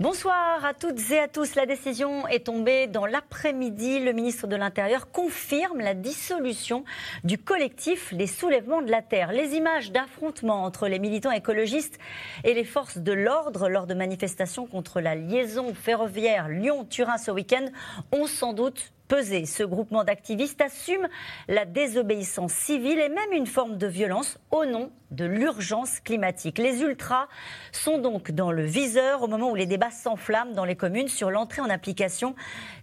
[0.00, 1.56] Bonsoir à toutes et à tous.
[1.56, 4.00] La décision est tombée dans l'après-midi.
[4.00, 6.84] Le ministre de l'Intérieur confirme la dissolution
[7.22, 9.30] du collectif Les Soulèvements de la Terre.
[9.30, 11.98] Les images d'affrontements entre les militants écologistes
[12.44, 17.66] et les forces de l'ordre lors de manifestations contre la liaison ferroviaire Lyon-Turin ce week-end
[18.10, 21.08] ont sans doute Ce groupement d'activistes assume
[21.48, 26.58] la désobéissance civile et même une forme de violence au nom de l'urgence climatique.
[26.58, 27.26] Les ultras
[27.72, 31.32] sont donc dans le viseur au moment où les débats s'enflamment dans les communes sur
[31.32, 32.36] l'entrée en application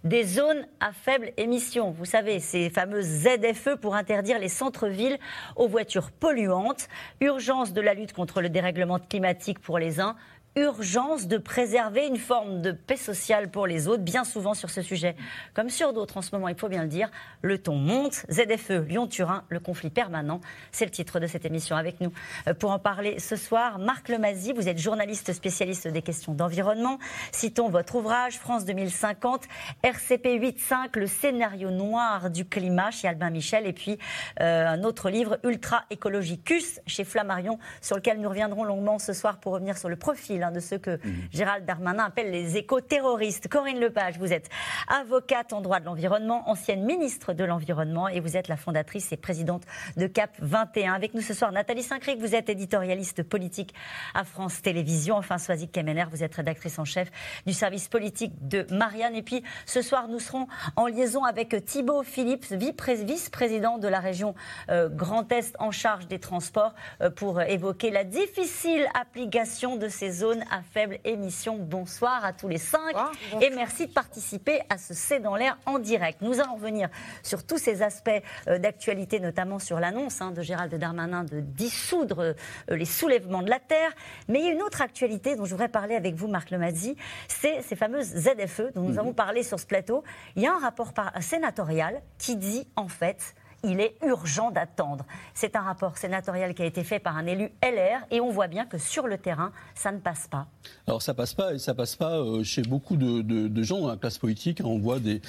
[0.04, 1.92] des zones à faible émission.
[1.92, 5.18] Vous savez, ces fameuses ZFE pour interdire les centres-villes
[5.56, 6.88] aux voitures polluantes.
[7.22, 10.14] Urgence de la lutte contre le dérèglement climatique pour les uns,
[10.58, 14.82] urgence de préserver une forme de paix sociale pour les autres, bien souvent sur ce
[14.82, 15.16] sujet,
[15.54, 17.10] comme sur d'autres en ce moment, il faut bien le dire,
[17.42, 18.26] le ton monte.
[18.30, 20.40] ZFE, Lyon-Turin, le conflit permanent,
[20.72, 21.76] c'est le titre de cette émission.
[21.76, 22.12] Avec nous
[22.46, 26.98] euh, pour en parler ce soir, Marc Lemazie, vous êtes journaliste spécialiste des questions d'environnement.
[27.32, 29.44] Citons votre ouvrage, France 2050,
[29.82, 33.98] RCP 8.5, le scénario noir du climat chez Albin Michel, et puis
[34.40, 39.38] euh, un autre livre, Ultra Écologicus, chez Flammarion, sur lequel nous reviendrons longuement ce soir
[39.38, 41.28] pour revenir sur le profil de ceux que mhm.
[41.32, 43.48] Gérald Darmanin appelle les éco-terroristes.
[43.48, 44.48] Corinne Lepage, vous êtes
[44.88, 49.16] avocate en droit de l'environnement, ancienne ministre de l'Environnement et vous êtes la fondatrice et
[49.16, 49.64] présidente
[49.96, 50.94] de CAP 21.
[50.94, 53.74] Avec nous ce soir, Nathalie Saint-Cric, vous êtes éditorialiste politique
[54.14, 55.16] à France Télévisions.
[55.16, 57.10] Enfin, Soazic Kemener, vous êtes rédactrice en chef
[57.46, 59.14] du service politique de Marianne.
[59.14, 64.34] Et puis, ce soir, nous serons en liaison avec Thibaut Philippe, vice-président de la région
[64.70, 70.10] euh, Grand Est en charge des transports, euh, pour évoquer la difficile application de ces
[70.10, 71.56] zones à faible émission.
[71.56, 72.94] Bonsoir à tous les cinq
[73.40, 76.20] et merci de participer à ce C'est dans l'air en direct.
[76.22, 76.88] Nous allons revenir
[77.22, 78.10] sur tous ces aspects
[78.48, 82.34] euh, d'actualité, notamment sur l'annonce hein, de Gérald Darmanin de dissoudre euh,
[82.76, 83.90] les soulèvements de la Terre.
[84.28, 86.96] Mais il y a une autre actualité dont je voudrais parler avec vous, Marc Lemazzi,
[87.28, 88.98] c'est ces fameuses ZFE dont nous mhm.
[88.98, 90.02] avons parlé sur ce plateau.
[90.36, 95.04] Il y a un rapport sénatorial qui dit en fait il est urgent d'attendre.
[95.34, 98.46] C'est un rapport sénatorial qui a été fait par un élu LR et on voit
[98.46, 100.46] bien que sur le terrain, ça ne passe pas.
[100.86, 103.96] Alors ça passe pas et ça passe pas euh, chez beaucoup de, gens dans la
[103.96, 104.60] classe politique.
[104.64, 105.20] On voit des,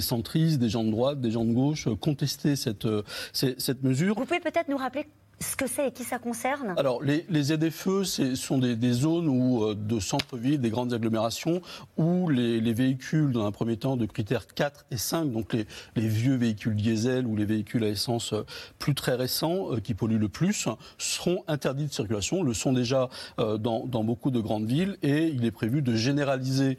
[0.00, 4.14] centristes, des gens de droite, des gens de gauche contester cette, euh, cette mesure.
[4.14, 5.06] Vous pouvez peut-être nous rappeler
[5.40, 8.92] ce que c'est et qui ça concerne Alors, les, les ZFE, ce sont des, des,
[8.92, 11.62] zones où, euh, de centre-ville, des grandes agglomérations,
[11.96, 15.66] où les, les, véhicules, dans un premier temps, de critères 4 et 5, donc les,
[15.94, 18.44] les, vieux véhicules diesel ou les véhicules à essence euh,
[18.78, 20.68] plus très récents, euh, qui polluent le plus,
[20.98, 25.44] seront interdits de circulation, le sont déjà dans, dans, beaucoup de grandes villes, et il
[25.44, 26.78] est prévu de généraliser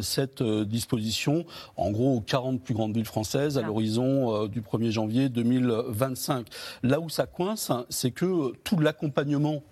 [0.00, 1.44] cette disposition,
[1.76, 6.46] en gros, aux 40 plus grandes villes françaises, à l'horizon du 1er janvier 2025.
[6.82, 9.62] Là où ça coince, c'est que tout l'accompagnement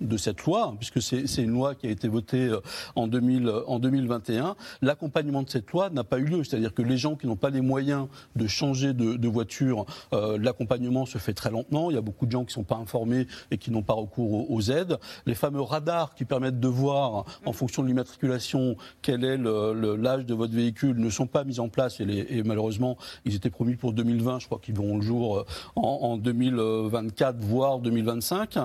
[0.00, 2.60] de cette loi, puisque c'est une loi qui a été votée euh,
[2.94, 6.44] en, 2000, euh, en 2021, l'accompagnement de cette loi n'a pas eu lieu.
[6.44, 11.04] C'est-à-dire que les gens qui n'ont pas les moyens de changer de, voiture, euh, l'accompagnement
[11.04, 11.90] se fait très lentement.
[11.90, 13.94] Il y a beaucoup de gens qui ne sont pas informés et qui n'ont pas
[13.94, 14.98] recours aux, aides.
[15.26, 20.34] Les fameux radars qui permettent de voir, en fonction de l'immatriculation, quel est l'âge de
[20.34, 22.00] votre véhicule, ne sont pas mis en place.
[22.00, 24.40] Et, malheureusement, ils étaient promis pour 2020.
[24.40, 25.44] Je crois qu'ils verront le jour
[25.76, 28.58] en, en 2024, voire 2025.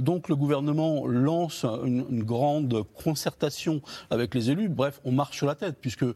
[0.00, 4.68] donc le gouvernement gouvernement lance une, grande concertation avec les élus.
[4.68, 6.14] Bref, on marche sur la tête, puisque euh,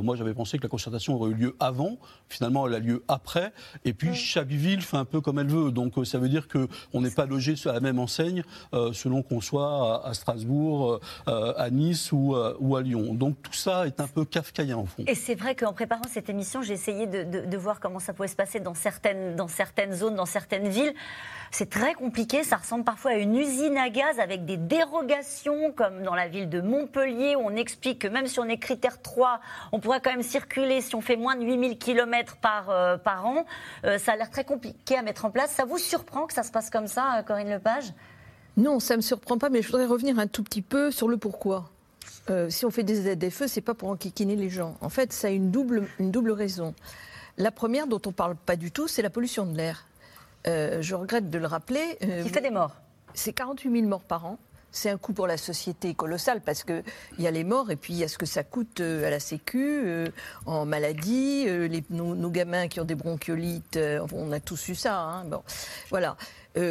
[0.00, 1.98] moi j'avais pensé que la concertation aurait eu lieu avant.
[2.28, 3.52] Finalement, elle a lieu après.
[3.84, 5.72] Et puis chaque ville fait un peu comme elle veut.
[5.72, 9.22] Donc euh, ça veut dire qu'on n'est pas logé sur la même enseigne euh, selon
[9.22, 13.14] qu'on soit à, Strasbourg, à Nice ou, ou, à Lyon.
[13.14, 15.02] Donc tout ça est un peu kafkaïen en fond.
[15.06, 18.28] Et c'est vrai qu'en préparant cette émission, j'ai essayé de, de, voir comment ça pouvait
[18.28, 20.94] se passer dans certaines, dans certaines zones, dans certaines villes.
[21.50, 22.44] C'est très compliqué.
[22.44, 26.48] Ça ressemble parfois à une usine à gaz avec des dérogations, comme dans la ville
[26.48, 29.40] de Montpellier, où on explique que même si on est critère 3,
[29.72, 33.26] on pourrait quand même circuler si on fait moins de 8000 km par, euh, par
[33.26, 33.46] an.
[33.84, 35.50] Euh, ça a l'air très compliqué à mettre en place.
[35.50, 37.92] Ça vous surprend que ça se passe comme ça, euh, Corinne Lepage?
[38.56, 41.08] Non, ça ne me surprend pas, mais je voudrais revenir un tout petit peu sur
[41.08, 41.70] le pourquoi.
[42.48, 44.76] si on fait des ZFE, c'est pas pour enquiquiner les gens.
[44.82, 46.74] En fait, ça a une double, une double raison.
[47.38, 49.86] La première, dont on ne parle pas du tout, c'est la pollution de l'air.
[50.44, 51.98] je regrette de le rappeler.
[52.00, 52.76] Qui fait des morts
[53.14, 54.38] c'est 48 000 morts par an.
[54.72, 56.84] c'est un coût pour la société colossal parce qu'il
[57.18, 59.10] y a les morts et puis il y a ce que ça coûte euh, à
[59.10, 60.06] la Sécu, euh,
[60.46, 61.44] en maladie.
[61.48, 63.78] Euh, les, nos, gamins qui ont des bronchiolites,
[64.12, 65.00] on a tous eu ça.
[65.00, 65.24] Hein,
[65.88, 66.16] voilà.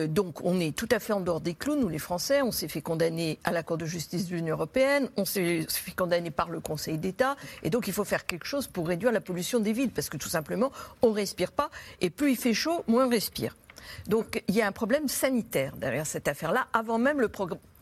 [0.07, 2.41] donc on est tout à fait en dehors des clous, nous les Français.
[2.41, 5.91] On s'est fait condamner à la Cour de justice de l'Union européenne, on s'est fait
[5.91, 7.36] condamner par le Conseil d'État.
[7.63, 10.18] Et donc il faut faire quelque chose pour réduire la pollution des villes parce que
[10.18, 10.71] tout simplement,
[11.01, 11.69] on ne respire pas.
[12.00, 13.56] Et plus il fait chaud, moins on respire.
[14.07, 17.30] Donc il y a un problème sanitaire derrière cette affaire-là, avant même le,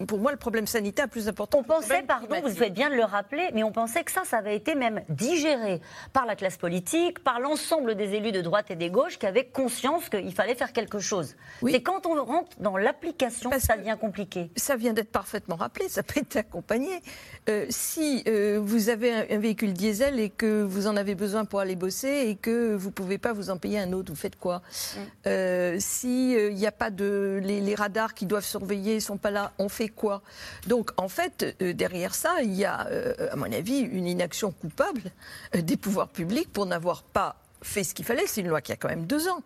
[0.05, 1.59] pour moi, le problème sanitaire plus important.
[1.59, 4.37] On pensait, pardon, vous faites bien de le rappeler, mais on pensait que ça, ça
[4.37, 5.81] avait été même digéré
[6.13, 9.45] par la classe politique, par l'ensemble des élus de droite et des gauches qui avaient
[9.45, 11.35] conscience qu'il fallait faire quelque chose.
[11.65, 14.51] C'est quand on rentre dans l'application que ça devient compliqué.
[14.55, 17.01] Ça vient d'être parfaitement rappelé, ça peut être accompagné.
[17.49, 21.59] Euh, si euh, vous avez un, véhicule diesel et que vous en avez besoin pour
[21.59, 24.35] aller bosser et que vous ne pouvez pas vous en payer un autre, vous faites
[24.35, 24.57] quoi?
[24.57, 24.99] Mm.
[25.27, 27.39] euh, S'il n'y a pas de.
[27.43, 30.21] Les, les radars qui doivent surveiller ne sont pas là, on fait quoi?
[30.67, 34.51] Donc, en fait, euh, derrière ça, il y a, euh, à mon avis, une inaction
[34.51, 35.11] coupable
[35.55, 38.27] euh, des pouvoirs publics pour n'avoir pas fait ce qu'il fallait.
[38.27, 39.41] C'est une loi qui a quand même deux ans.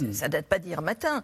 [0.00, 0.12] Hmm.
[0.12, 1.22] ça date pas d'hier matin,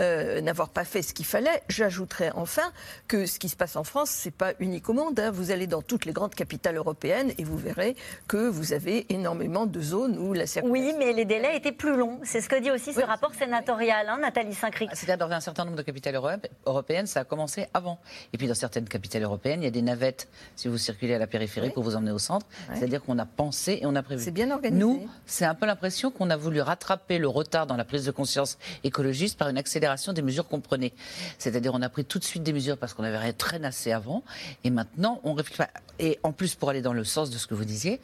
[0.00, 1.62] euh, n'avoir pas fait ce qu'il fallait.
[1.68, 2.72] J'ajouterais enfin
[3.06, 5.18] que ce qui se passe en France, c'est pas unique au monde.
[5.20, 5.30] Hein.
[5.30, 9.66] Vous allez dans toutes les grandes capitales européennes et vous verrez que vous avez énormément
[9.66, 10.72] de zones où la circulation...
[10.72, 12.18] Oui, mais les délais étaient plus longs.
[12.24, 14.90] C'est ce que dit aussi ce rapport sénatorial, hein, Nathalie Saint-Cric.
[14.94, 16.18] C'est-à-dire dans un certain nombre de capitales
[16.66, 17.98] européennes, ça a commencé avant.
[18.32, 21.18] Et puis dans certaines capitales européennes, il y a des navettes si vous circulez à
[21.18, 22.46] la périphérie pour vous emmener au centre.
[22.74, 24.22] C'est-à-dire qu'on a pensé et on a prévu.
[24.22, 24.80] C'est bien organisé.
[24.80, 28.07] Nous, c'est un peu l'impression qu'on a voulu rattraper le retard dans la prise de
[28.10, 30.92] conscience écologiste par une accélération des mesures qu'on prenait.
[31.38, 33.92] C'est-à-dire on a pris tout de suite des mesures parce qu'on avait rien très assez
[33.92, 34.22] avant,
[34.64, 35.62] et maintenant on réfléchit.
[35.98, 38.00] Et en plus, pour aller dans le sens de ce que vous disiez,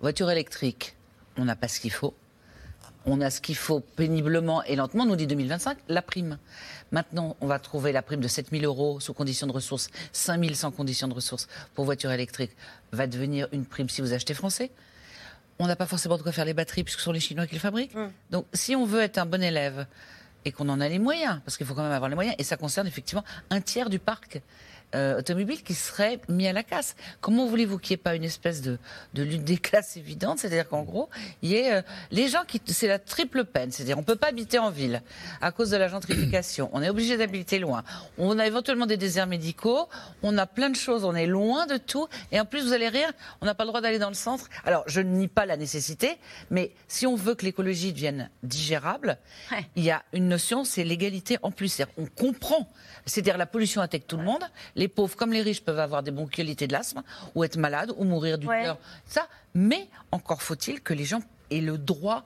[0.00, 0.96] voiture électrique,
[1.36, 2.14] on n'a pas ce qu'il faut.
[3.04, 6.38] On a ce qu'il faut péniblement et lentement, nous dit 2025, la prime.
[6.92, 10.40] Maintenant, on va trouver la prime de 7 000 euros sous condition de ressources, 5
[10.40, 12.52] 000 sans condition de ressources pour voiture électrique,
[12.92, 14.70] va devenir une prime si vous achetez français
[15.62, 17.54] on n'a pas forcément de quoi faire les batteries puisque ce sont les Chinois qui
[17.54, 17.94] le fabriquent.
[18.30, 19.86] Donc si on veut être un bon élève
[20.44, 22.42] et qu'on en a les moyens, parce qu'il faut quand même avoir les moyens, et
[22.42, 24.40] ça concerne effectivement un tiers du parc
[24.94, 26.96] euh, automobile qui serait mis à la casse.
[27.20, 28.78] Comment voulez-vous qu'il n'y ait pas une espèce de,
[29.14, 30.38] lutte des classes évidente?
[30.38, 31.08] C'est-à-dire qu'en gros,
[31.42, 32.60] il y ait euh, les gens qui.
[32.66, 33.70] C'est la triple peine.
[33.72, 35.02] C'est-à-dire on ne peut pas habiter en ville
[35.40, 36.70] à cause de la gentrification.
[36.72, 37.82] On est obligé d'habiter loin.
[38.18, 39.88] On a éventuellement des déserts médicaux.
[40.22, 41.04] On a plein de choses.
[41.04, 42.08] On est loin de tout.
[42.30, 43.10] Et en plus, vous allez rire,
[43.40, 44.48] on n'a pas le droit d'aller dans le centre.
[44.64, 46.18] Alors, je ne nie pas la nécessité,
[46.50, 49.18] mais si on veut que l'écologie devienne digérable,
[49.76, 51.82] il y a une notion, c'est l'égalité en plus.
[51.96, 52.68] On comprend.
[53.06, 54.42] C'est-à-dire la pollution attaque tout le monde
[54.82, 57.02] les pauvres comme les riches peuvent avoir des bronchiolites et de l'asthme,
[57.36, 58.78] ou être malades, ou mourir du cœur.
[59.06, 62.24] Ça, mais encore faut-il que les gens aient le droit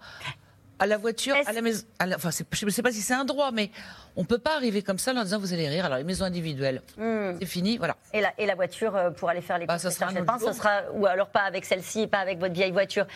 [0.79, 1.85] à la voiture, à la maison.
[2.01, 3.71] enfin, je ne sais pas si c'est un droit, mais
[4.17, 5.87] on ne peut pas arriver comme ça en disant vous allez rire.
[5.87, 7.39] Alors les maisons individuelles, hmm.
[7.39, 7.97] c'est fini, voilà.
[8.13, 10.83] Et la, et la voiture euh, pour aller faire les bah, ça sera, ce sera
[10.93, 13.07] ou alors pas avec celle-ci, pas avec votre vieille voiture.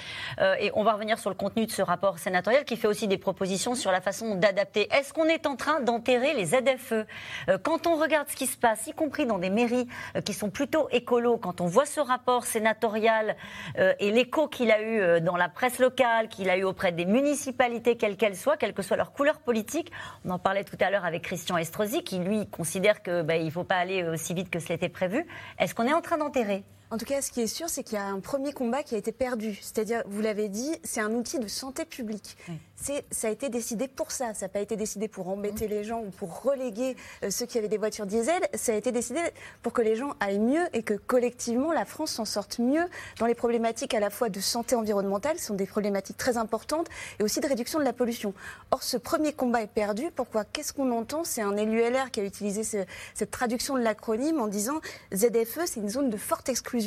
[0.41, 3.09] Euh, et on va revenir sur le contenu de ce rapport sénatorial qui fait aussi
[3.09, 4.89] des propositions sur la façon d'adapter.
[4.93, 6.93] Est-ce qu'on est en train d'enterrer les ZFE?
[7.49, 9.87] Euh, Quand on regarde ce qui se passe, y compris dans des mairies
[10.25, 13.37] qui sont plutôt écolos, quand on voit ce rapport sénatorial
[13.77, 17.50] et l'écho qu'il a eu dans la presse locale, qu'il a eu auprès des municipalités,
[17.53, 19.93] quelles qu'elles soient, quelle que soit leur couleur politique,
[20.25, 23.51] on en parlait tout à l'heure avec Christian Estrosi, qui lui considère qu'il bah, ne
[23.51, 25.27] faut pas aller aussi vite que ce l'était prévu.
[25.59, 26.65] Est-ce qu'on est en train d'enterrer?
[26.91, 28.95] En tout cas, ce qui est sûr, c'est qu'il y a un premier combat qui
[28.95, 29.59] a été perdu.
[29.61, 32.37] C'est-à-dire, vous l'avez dit, c'est un outil de santé publique
[33.11, 34.33] ça a été décidé pour ça.
[34.35, 35.71] Ça n'a pas été décidé pour embêter mmh.
[35.71, 38.41] les gens ou pour reléguer euh, ceux qui avaient des voitures diesel.
[38.55, 39.21] Ça a été décidé
[39.63, 42.85] pour que les gens aillent mieux et que collectivement la France s'en sorte mieux
[43.19, 46.89] dans les problématiques à la fois de santé environnementale, ce sont des problématiques très importantes,
[47.19, 48.35] et aussi de réduction de la pollution.
[48.71, 50.11] Or, ce premier combat est perdu.
[50.15, 50.45] Pourquoi?
[50.45, 51.25] Qu'est-ce qu'on entend?
[51.25, 52.63] C'est un élu LR qui a utilisé
[53.15, 54.81] cette traduction de l'acronyme en disant
[55.15, 56.80] ZFE, c'est une zone de forte exclusion.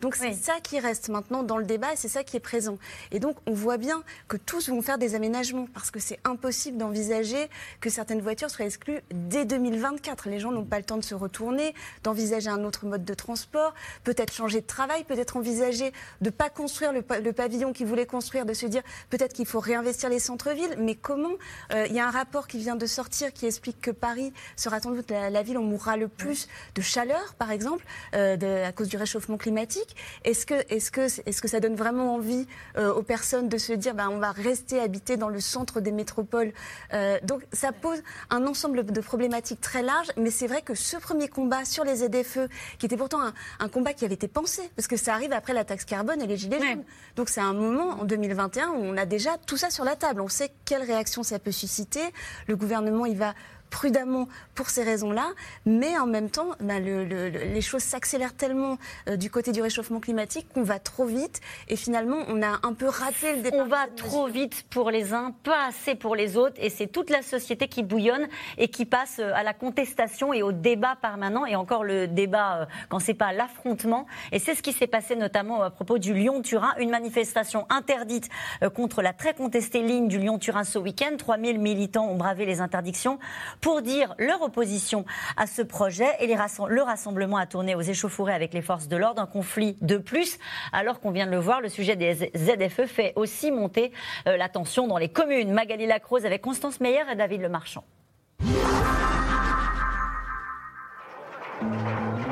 [0.00, 2.78] Donc c'est ça qui reste maintenant dans le débat et c'est ça qui est présent.
[3.10, 6.76] Et donc on voit bien que tous vont faire des aménagements parce que c'est impossible
[6.76, 7.48] d'envisager
[7.80, 10.28] que certaines voitures soient exclues dès 2024.
[10.28, 13.74] Les gens n'ont pas le temps de se retourner, d'envisager un autre mode de transport,
[14.04, 18.46] peut-être changer de travail, peut-être envisager de ne pas construire le, pavillon qu'ils voulaient construire,
[18.46, 20.76] de se dire peut-être qu'il faut réinvestir les centres-villes.
[20.78, 21.30] Mais comment
[21.72, 24.80] euh, Il y a un rapport qui vient de sortir qui explique que Paris sera
[24.80, 28.72] sans doute la, ville où on mourra le plus de chaleur, par exemple, euh, à
[28.72, 29.96] cause du réchauffement climatique.
[30.24, 32.46] Est-ce que, est que, est que ça donne vraiment envie
[32.76, 35.92] euh, aux personnes de se dire ben, on va rester habité dans le centre des
[35.92, 36.52] métropoles.
[36.92, 40.96] Euh, donc ça pose un ensemble de problématiques très larges, mais c'est vrai que ce
[40.96, 43.20] premier combat sur les ZFE, qui était pourtant
[43.58, 46.26] un, combat qui avait été pensé, parce que ça arrive après la taxe carbone et
[46.26, 46.84] les gilets jaunes.
[47.16, 50.20] Donc c'est un moment en 2021 où on a déjà tout ça sur la table.
[50.20, 52.02] On sait quelle réaction ça peut susciter.
[52.46, 53.34] Le gouvernement, il va
[53.70, 55.30] prudemment pour ces raisons-là,
[55.64, 58.76] mais en même temps, bah, les choses s'accélèrent tellement
[59.08, 61.40] euh, du côté du réchauffement climatique qu'on va trop vite.
[61.68, 63.60] Et finalement on a un peu raté le départ.
[63.60, 66.56] On va trop vite pour les uns, pas assez pour les autres.
[66.58, 70.42] Et c'est toute la société qui bouillonne et qui passe euh, à la contestation et
[70.42, 71.46] au débat permanent.
[71.46, 74.06] Et encore le débat euh, quand c'est pas l'affrontement.
[74.32, 78.28] Et c'est ce qui s'est passé notamment à propos du Lyon-Turin, une manifestation interdite
[78.74, 81.16] contre la très contestée ligne du Lyon-Turin ce week-end.
[81.16, 83.18] 3000 militants ont bravé les interdictions
[83.60, 85.04] pour dire leur opposition
[85.36, 86.08] à ce projet.
[86.20, 89.98] Et le rassemblement a tourné aux échauffourées avec les forces de l'ordre, un conflit de
[89.98, 90.38] plus.
[90.72, 93.92] Alors qu'on vient de le voir, le sujet des ZFE fait aussi monter
[94.26, 95.52] euh, la tension dans les communes.
[95.52, 97.84] Magali Lacrose avec Constance Meyer et David Lemarchand.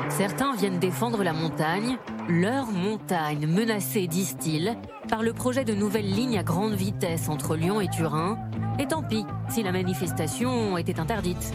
[0.09, 1.97] Certains viennent défendre la montagne,
[2.29, 4.77] leur montagne menacée, disent-ils,
[5.09, 8.37] par le projet de nouvelles lignes à grande vitesse entre Lyon et Turin.
[8.77, 11.51] Et tant pis si la manifestation était interdite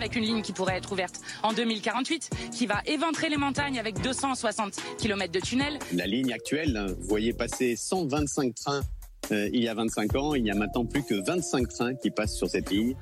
[0.00, 4.02] avec une ligne qui pourrait être ouverte en 2048, qui va éventrer les montagnes avec
[4.02, 5.78] 260 km de tunnel.
[5.92, 8.80] La ligne actuelle, hein, vous voyez passer 125 trains
[9.30, 12.10] euh, il y a 25 ans, il n'y a maintenant plus que 25 trains qui
[12.10, 12.96] passent sur cette ligne.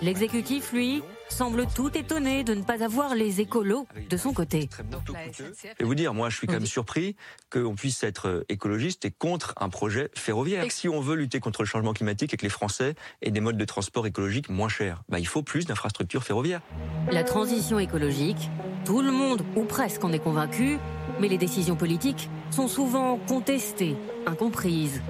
[0.00, 4.68] L'exécutif, lui, semble tout étonné de ne pas avoir les écolos de son côté.
[5.78, 7.16] Et vous dire, moi, je suis quand même surpris
[7.50, 10.64] qu'on puisse être euh, écologiste et contre un projet ferroviaire.
[10.70, 13.56] Si on veut lutter contre le changement climatique et que les Français aient des modes
[13.56, 16.60] de transport écologiques moins chers, bah, il faut plus d'infrastructures ferroviaires.
[17.10, 18.50] La transition écologique,
[18.84, 20.78] tout le monde, ou presque, en est convaincu,
[21.20, 25.00] mais les décisions politiques sont souvent contestées, incomprises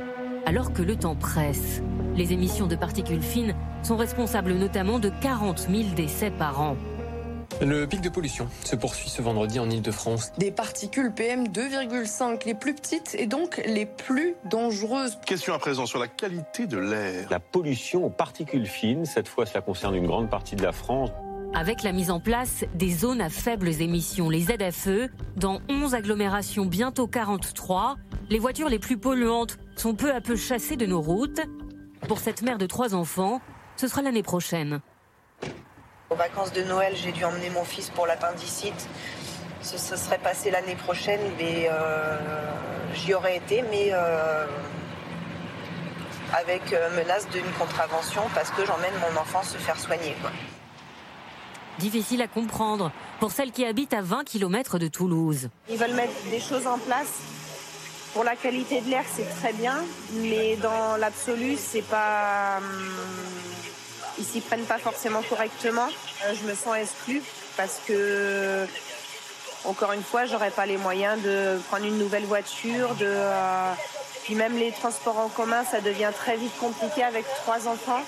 [0.47, 1.83] alors que le temps presse.
[2.17, 6.77] Les émissions de particules fines sont responsables notamment de 40 000 décès par an.
[7.61, 10.33] Le pic de pollution se poursuit ce vendredi en Ile-de-France.
[10.39, 15.19] Des particules PM 2,5 les plus petites et donc les plus dangereuses.
[15.25, 17.29] Question à présent sur la qualité de l'air.
[17.31, 21.11] La pollution aux particules fines, cette fois cela concerne une grande partie de la France.
[21.55, 26.65] Avec la mise en place des zones à faibles émissions, les ZFE, dans 11 agglomérations,
[26.65, 27.97] bientôt 43,
[28.31, 31.41] les voitures les plus polluantes sont peu à peu chassées de nos routes.
[32.09, 33.41] Pour cette mère de trois enfants,
[33.77, 34.81] ce sera l'année prochaine.
[36.11, 38.89] Aux vacances de Noël, j'ai dû emmener mon fils pour l'appendicite.
[39.63, 42.17] Ce, serait passé l'année prochaine, mais euh,
[42.95, 44.45] j'y aurais été, mais euh,
[46.37, 50.17] avec euh, menace d'une contravention parce que j'emmène mon enfant se faire soigner.
[51.79, 55.49] Difficile à comprendre pour celles qui habitent à 20 km de Toulouse.
[55.71, 57.23] Ils veulent mettre des choses en place
[58.13, 59.77] pour la qualité de l'air, c'est très bien,
[60.15, 62.59] mais dans l'absolu, c'est pas.
[62.59, 62.93] Hum,
[64.19, 65.89] ils s'y prennent pas forcément correctement.
[66.27, 67.23] Euh, je me sens exclue
[67.57, 68.67] parce que,
[69.65, 73.07] encore une fois, j'aurais pas les moyens de prendre une nouvelle voiture, de.
[73.07, 73.73] Euh,
[74.25, 78.03] puis même les transports en commun, ça devient très vite compliqué avec trois enfants.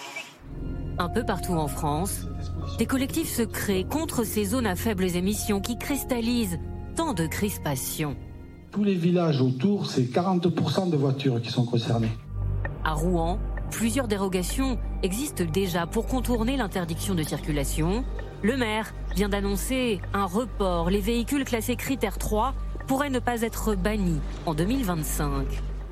[0.99, 2.21] Un peu partout en France,
[2.79, 6.59] des collectifs se créent contre ces zones à faibles émissions qui cristallisent
[6.95, 8.17] tant de crispations
[8.75, 12.11] tous les villages autour, c'est 40% de voitures qui sont concernées.
[12.83, 13.39] À Rouen,
[13.71, 18.05] plusieurs dérogations existent déjà pour contourner l'interdiction de circulation.
[18.43, 20.91] Le maire vient d'annoncer un report.
[20.91, 22.53] Les véhicules classés critère 3
[22.89, 25.47] pourraient ne pas être bannis en 2025.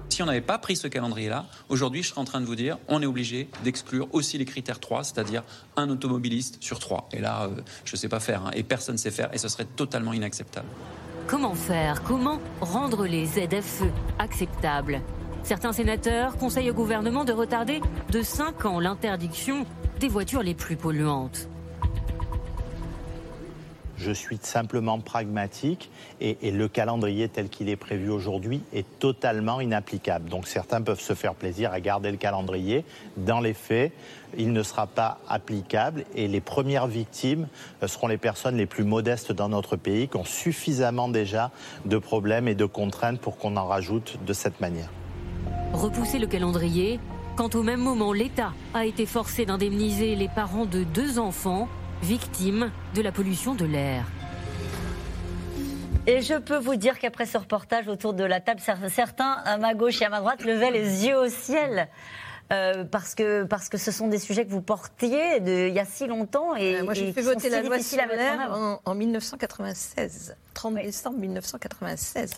[0.08, 2.78] Si on n'avait pas pris ce calendrier-là, aujourd'hui, je serais en train de vous dire,
[2.88, 5.44] on est obligé d'exclure aussi les critères 3, c'est-à-dire
[5.76, 7.10] un automobiliste sur 3.
[7.12, 9.38] Et là, euh, je ne sais pas faire, hein, et personne ne sait faire, et
[9.38, 10.66] ce serait totalement inacceptable.
[11.26, 13.84] Comment faire Comment rendre les ZFE
[14.18, 15.00] acceptables?
[15.42, 19.64] Certains sénateurs conseillent au gouvernement de retarder de 5 ans l'interdiction
[20.00, 21.48] des voitures les plus polluantes.
[24.02, 25.88] Je suis simplement pragmatique
[26.20, 30.28] et, le calendrier tel qu'il est prévu aujourd'hui est totalement inapplicable.
[30.28, 32.84] Donc certains peuvent se faire plaisir à garder le calendrier.
[33.16, 33.92] Dans les faits,
[34.36, 37.46] il ne sera pas applicable et les premières victimes
[37.82, 41.52] euh, seront les personnes les plus modestes dans notre pays qui ont suffisamment déjà
[41.84, 44.90] de problèmes et de contraintes pour qu'on en rajoute de cette manière.
[45.74, 46.98] Repousser le calendrier
[47.36, 51.68] quand au même moment l'État a été forcé d'indemniser les parents de deux enfants
[52.02, 54.04] victimes de la pollution de l'air.
[56.06, 59.74] Et je peux vous dire qu'après ce reportage autour de la table, certains à ma
[59.74, 61.88] gauche et à ma droite levaient les yeux au ciel.
[62.52, 65.78] Euh, parce, que, parce que ce sont des sujets que vous portiez de, il y
[65.78, 66.54] a si longtemps.
[66.54, 71.18] Et, euh, moi, j'ai fait voter la loi sur l'air en, en, 1996, 30 décembre
[71.18, 72.32] 1996.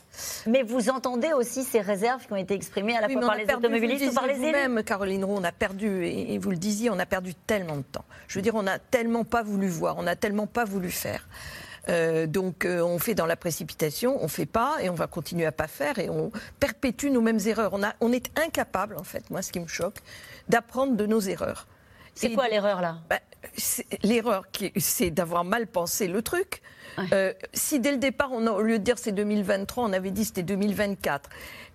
[0.47, 3.45] Mais vous entendez aussi ces réserves qui ont été exprimées à la fois par les
[3.45, 6.91] automobilistes ou par les élus même, Caroline Roux, on a perdu, et vous le disiez,
[6.91, 8.05] on a perdu tellement de temps.
[8.29, 11.27] Je veux dire, on n'a tellement pas voulu voir, on n'a tellement pas voulu faire.
[11.89, 15.47] Euh, donc euh, on fait dans la précipitation, on fait pas et on va continuer
[15.47, 17.71] à pas faire et on perpétue nos mêmes erreurs.
[17.75, 19.99] On, a, on est incapable, en fait, moi ce qui me choque,
[20.49, 21.67] d'apprendre de nos erreurs.
[22.15, 22.99] C'est quoi l'erreur là?
[23.11, 23.19] Bah,
[24.03, 24.45] L'erreur,
[24.77, 26.63] c'est d'avoir mal pensé le truc.
[27.13, 30.25] Euh, si dès le départ, on au lieu de dire c'est 2023, on avait dit
[30.25, 31.31] c'était 2024,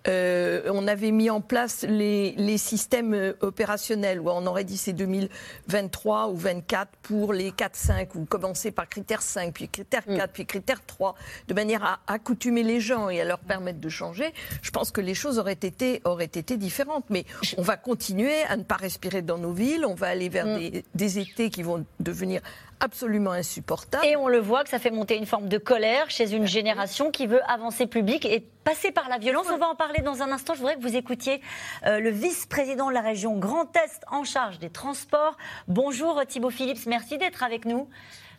[0.08, 4.78] euh, on avait mis en place les, les, systèmes euh, opérationnels où on aurait dit
[4.78, 10.16] c'est 2023 ou 24 pour les 4-5 ou commencer par critère 5, puis critère 4,
[10.16, 10.32] mm.
[10.32, 11.14] puis critère 3,
[11.48, 15.02] de manière à accoutumer les gens et à leur permettre de changer, je pense que
[15.02, 17.04] les choses auraient été, auraient été différentes.
[17.10, 17.26] Mais
[17.58, 20.58] on va continuer à ne pas respirer dans nos villes, on va aller vers mm.
[20.58, 22.40] des, des étés qui vont devenir
[22.80, 24.04] absolument insupportable.
[24.04, 27.10] Et on le voit que ça fait monter une forme de colère chez une génération
[27.10, 29.46] qui veut avancer public et passer par la violence.
[29.52, 30.54] On va en parler dans un instant.
[30.54, 31.40] Je voudrais que vous écoutiez
[31.86, 35.36] euh, le vice-président de la région Grand Est en charge des transports.
[35.68, 37.88] Bonjour Thibaut Phillips, merci d'être avec nous.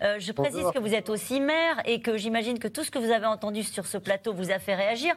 [0.02, 2.98] Euh, je précise que vous êtes aussi maire et que j'imagine que tout ce que
[2.98, 5.14] vous avez entendu sur ce plateau vous a fait réagir.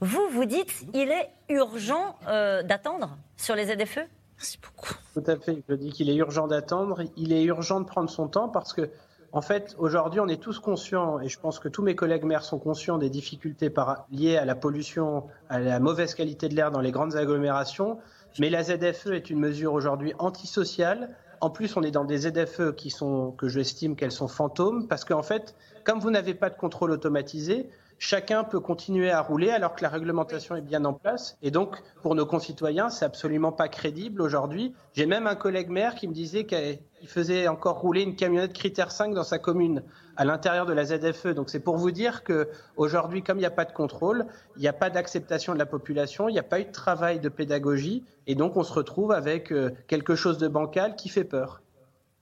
[0.00, 4.00] Vous, vous dites il est urgent euh, d'attendre sur les ZFE?
[4.44, 4.92] Merci beaucoup.
[5.14, 5.62] Tout à fait.
[5.70, 7.00] Je dis qu'il est urgent d'attendre.
[7.16, 8.90] Il est urgent de prendre son temps parce que,
[9.32, 12.44] en fait, aujourd'hui, on est tous conscients, et je pense que tous mes collègues maires
[12.44, 13.72] sont conscients des difficultés
[14.10, 18.00] liées à la pollution, à la mauvaise qualité de l'air dans les grandes agglomérations.
[18.38, 21.16] Mais la ZFE est une mesure aujourd'hui antisociale.
[21.40, 25.06] En plus, on est dans des ZFE qui sont, que j'estime qu'elles sont fantômes, parce
[25.06, 29.74] qu'en fait, comme vous n'avez pas de contrôle automatisé, chacun peut continuer à rouler alors
[29.74, 31.36] que la réglementation est bien en place.
[31.42, 34.74] Et donc, pour nos concitoyens, c'est absolument pas crédible aujourd'hui.
[34.92, 38.90] J'ai même un collègue maire qui me disait qu'il faisait encore rouler une camionnette critère
[38.90, 39.82] 5 dans sa commune
[40.16, 41.28] à l'intérieur de la ZFE.
[41.28, 44.62] Donc, c'est pour vous dire que aujourd'hui, comme il n'y a pas de contrôle, il
[44.62, 47.28] n'y a pas d'acceptation de la population, il n'y a pas eu de travail de
[47.28, 51.62] pédagogie, et donc on se retrouve avec euh, quelque chose de bancal qui fait peur.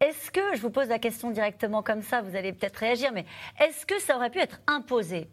[0.01, 3.25] Est-ce que, je vous pose la question directement comme ça, vous allez peut-être réagir, mais
[3.61, 5.29] est-ce que ça aurait pu être imposé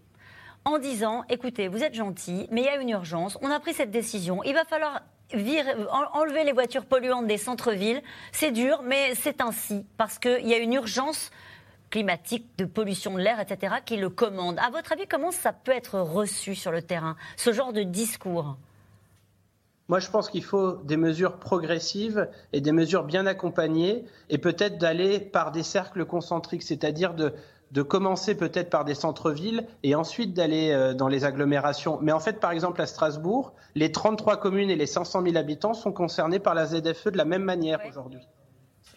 [0.65, 3.73] en disant écoutez, vous êtes gentil, mais il y a une urgence, on a pris
[3.73, 5.01] cette décision, il va falloir
[6.13, 8.01] enlever les voitures polluantes des centres-villes.
[8.31, 11.29] C'est dur, mais c'est ainsi, parce qu'il y a une urgence
[11.89, 14.57] climatique, de pollution de l'air, etc., qui le commande.
[14.59, 18.57] À votre avis, comment ça peut être reçu sur le terrain, ce genre de discours?
[19.87, 24.77] Moi, je pense qu'il faut des mesures progressives et des mesures bien accompagnées, et peut-être
[24.77, 27.33] d'aller par des cercles concentriques, c'est-à-dire de,
[27.71, 31.99] de commencer peut-être par des centres-villes et ensuite d'aller euh, dans les agglomérations.
[32.01, 35.73] Mais en fait, par exemple, à Strasbourg, les 33 communes et les 500 000 habitants
[35.73, 38.21] sont concernés par la ZFE de la même manière aujourd'hui.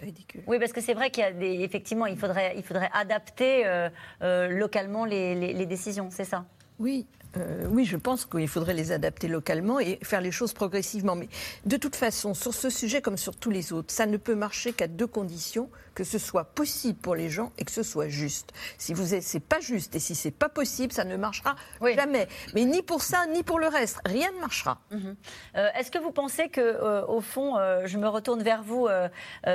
[0.00, 0.42] Ridicule.
[0.46, 3.66] Oui, parce que c'est vrai qu'il y a des, effectivement, il faudrait, il faudrait adapter
[3.66, 3.88] euh,
[4.22, 6.44] euh, localement les, les décisions, c'est ça?
[6.78, 11.16] Oui, euh, oui, je pense qu'il faudrait les adapter localement et faire les choses progressivement.
[11.16, 11.28] Mais
[11.64, 14.72] de toute façon, sur ce sujet comme sur tous les autres, ça ne peut marcher
[14.72, 18.52] qu'à deux conditions que ce soit possible pour les gens et que ce soit juste.
[18.78, 21.54] Si vous c'est pas juste et si c'est pas possible, ça ne marchera
[21.94, 22.28] jamais.
[22.54, 24.78] Mais ni pour ça ni pour le reste, rien ne marchera.
[24.90, 25.16] Mhm.
[25.56, 28.88] Euh, est-ce que vous pensez que, euh, au fond, je me retourne vers vous,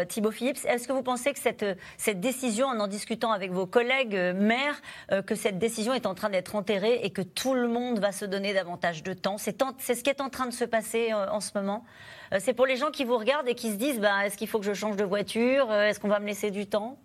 [0.09, 1.65] Thibaut Phillips, est-ce que vous pensez que cette
[1.97, 4.81] cette décision, en en discutant avec vos collègues maires,
[5.25, 8.11] que cette décision est en train d'être enterrée et que tout le le monde va
[8.11, 9.37] se donner davantage de temps.
[9.37, 11.83] C'est ce qui est en train de se passer euh, en ce moment.
[12.33, 14.47] Euh, c'est pour les gens qui vous regardent et qui se disent bah, est-ce qu'il
[14.47, 15.71] faut que je change de voiture?
[15.71, 16.97] Euh, Est-ce qu'on va me laisser du temps?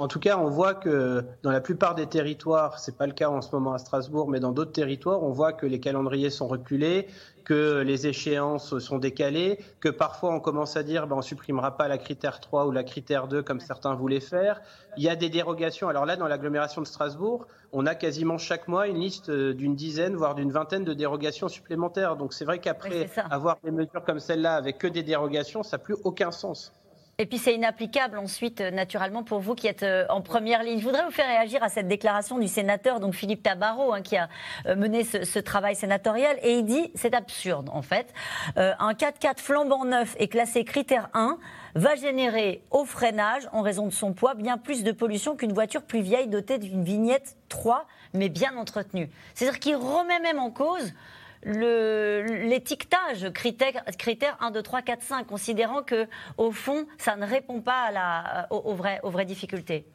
[0.00, 3.28] En tout cas, on voit que dans la plupart des territoires, c'est pas le cas
[3.28, 6.48] en ce moment à Strasbourg, mais dans d'autres territoires, on voit que les calendriers sont
[6.48, 7.06] reculés,
[7.44, 11.86] que les échéances sont décalées, que parfois on commence à dire ben, on supprimera pas
[11.86, 14.62] la critère 3 ou la critère 2 comme certains voulaient faire.
[14.96, 15.90] Il y a des dérogations.
[15.90, 20.16] Alors là, dans l'agglomération de Strasbourg, on a quasiment chaque mois une liste d'une dizaine,
[20.16, 22.16] voire d'une vingtaine de dérogations supplémentaires.
[22.16, 25.82] Donc c'est vrai qu'après avoir des mesures comme celle-là avec que des dérogations, ça n'a
[25.82, 26.72] plus aucun sens.
[27.20, 30.78] Et puis c'est inapplicable ensuite, euh, naturellement, pour vous qui êtes euh, en première ligne.
[30.78, 34.16] Je voudrais vous faire réagir à cette déclaration du sénateur, donc Philippe Tabarot, hein, qui
[34.16, 34.30] a
[34.64, 36.38] euh, mené ce, travail sénatorial.
[36.42, 38.14] Et il dit, c'est absurde en fait,
[38.56, 41.38] un 4x4 flambant neuf et classé critère 1
[41.74, 45.82] va générer au freinage, en raison de son poids, bien plus de pollution qu'une voiture
[45.82, 49.10] plus vieille dotée d'une vignette 3, mais bien entretenue.
[49.34, 50.94] C'est-à-dire qu'il remet même en cause
[51.42, 57.60] l'étiquetage critère, critère 1, 2, 3, 4, 5, considérant que, au fond, ça ne répond
[57.60, 59.86] pas à la, aux, vraies, aux vraies difficultés.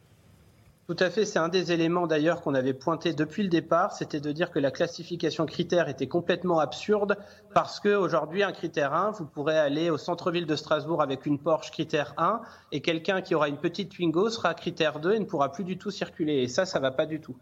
[0.87, 4.19] Tout à fait, c'est un des éléments d'ailleurs qu'on avait pointé depuis le départ, c'était
[4.19, 7.17] de dire que la classification critère était complètement absurde
[7.55, 11.71] parce qu'aujourd'hui, un critère 1, vous pourrez aller au centre-ville de Strasbourg avec une Porsche
[11.71, 15.51] critère 1 et quelqu'un qui aura une petite Twingo sera critère 2 et ne pourra
[15.51, 16.43] plus du tout circuler.
[16.43, 17.35] Et ça, ça va pas du tout.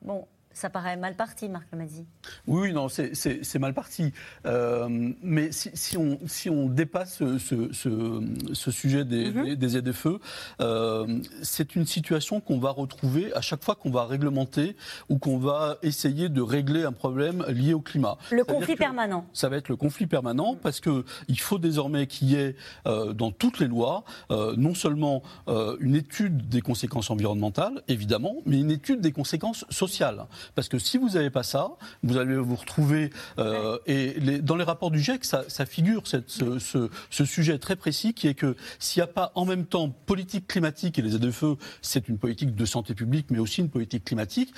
[0.00, 0.26] Bon,
[0.58, 2.04] Ça paraît mal parti, Marc Lemazzi.
[2.48, 4.12] Oui, oui, non, c'est- mal parti.
[4.44, 4.88] Euh,
[5.22, 8.22] mais si, si on, si on dépasse ce, ce- ce-
[8.54, 9.44] ce sujet des, Mhm.
[9.44, 10.18] des, des ZFE,
[10.60, 14.74] euh, c'est une situation qu'on va retrouver à chaque fois qu'on va réglementer
[15.08, 18.18] ou qu'on va essayer de régler un problème lié au climat.
[18.32, 19.26] Le conflit permanent.
[19.32, 22.56] Ça va être le conflit permanent parce que il faut désormais qu'il y ait
[22.88, 28.34] euh, dans toutes les lois euh, non seulement euh, une étude des conséquences environnementales, évidemment,
[28.44, 30.26] mais une étude des conséquences sociales.
[30.54, 31.70] Parce que si vous n'avez pas ça,
[32.02, 36.06] vous allez vous retrouver euh, et les- dans les rapports du GIEC, ça, ça figure
[36.06, 39.44] cette- ce, ce- ce sujet très précis qui est que s'il n'y a pas en
[39.44, 43.60] même temps politique climatique et les ZFE, c'est une politique de santé publique, mais aussi
[43.60, 44.52] une politique climatique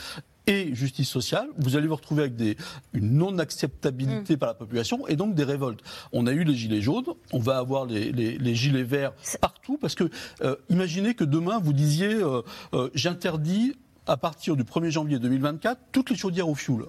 [0.46, 2.56] et justice sociale, vous allez vous retrouver avec des,
[2.92, 5.80] une non-acceptabilité par la population et donc des révoltes.
[6.12, 9.76] On a eu les gilets jaunes, on va avoir les, les- les gilets verts partout
[9.78, 10.08] parce que
[10.42, 12.42] euh, imaginez que demain vous disiez euh,
[12.74, 13.74] euh, j'interdis
[14.10, 16.86] à partir du 1er janvier 2024 toutes les chaudières au fioul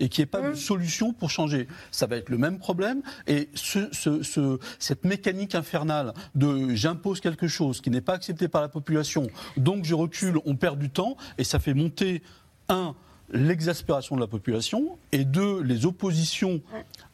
[0.00, 1.68] et qu'il n'y ait pas de solution pour changer.
[1.92, 3.00] Ça va être le même problème.
[3.28, 8.48] Et ce- ce- ce- cette mécanique infernale de j'impose quelque chose qui n'est pas accepté
[8.48, 12.22] par la population, donc je recule, on perd du temps, et ça fait monter,
[12.68, 12.96] un,
[13.30, 16.60] l'exaspération de la population, et deux, les oppositions,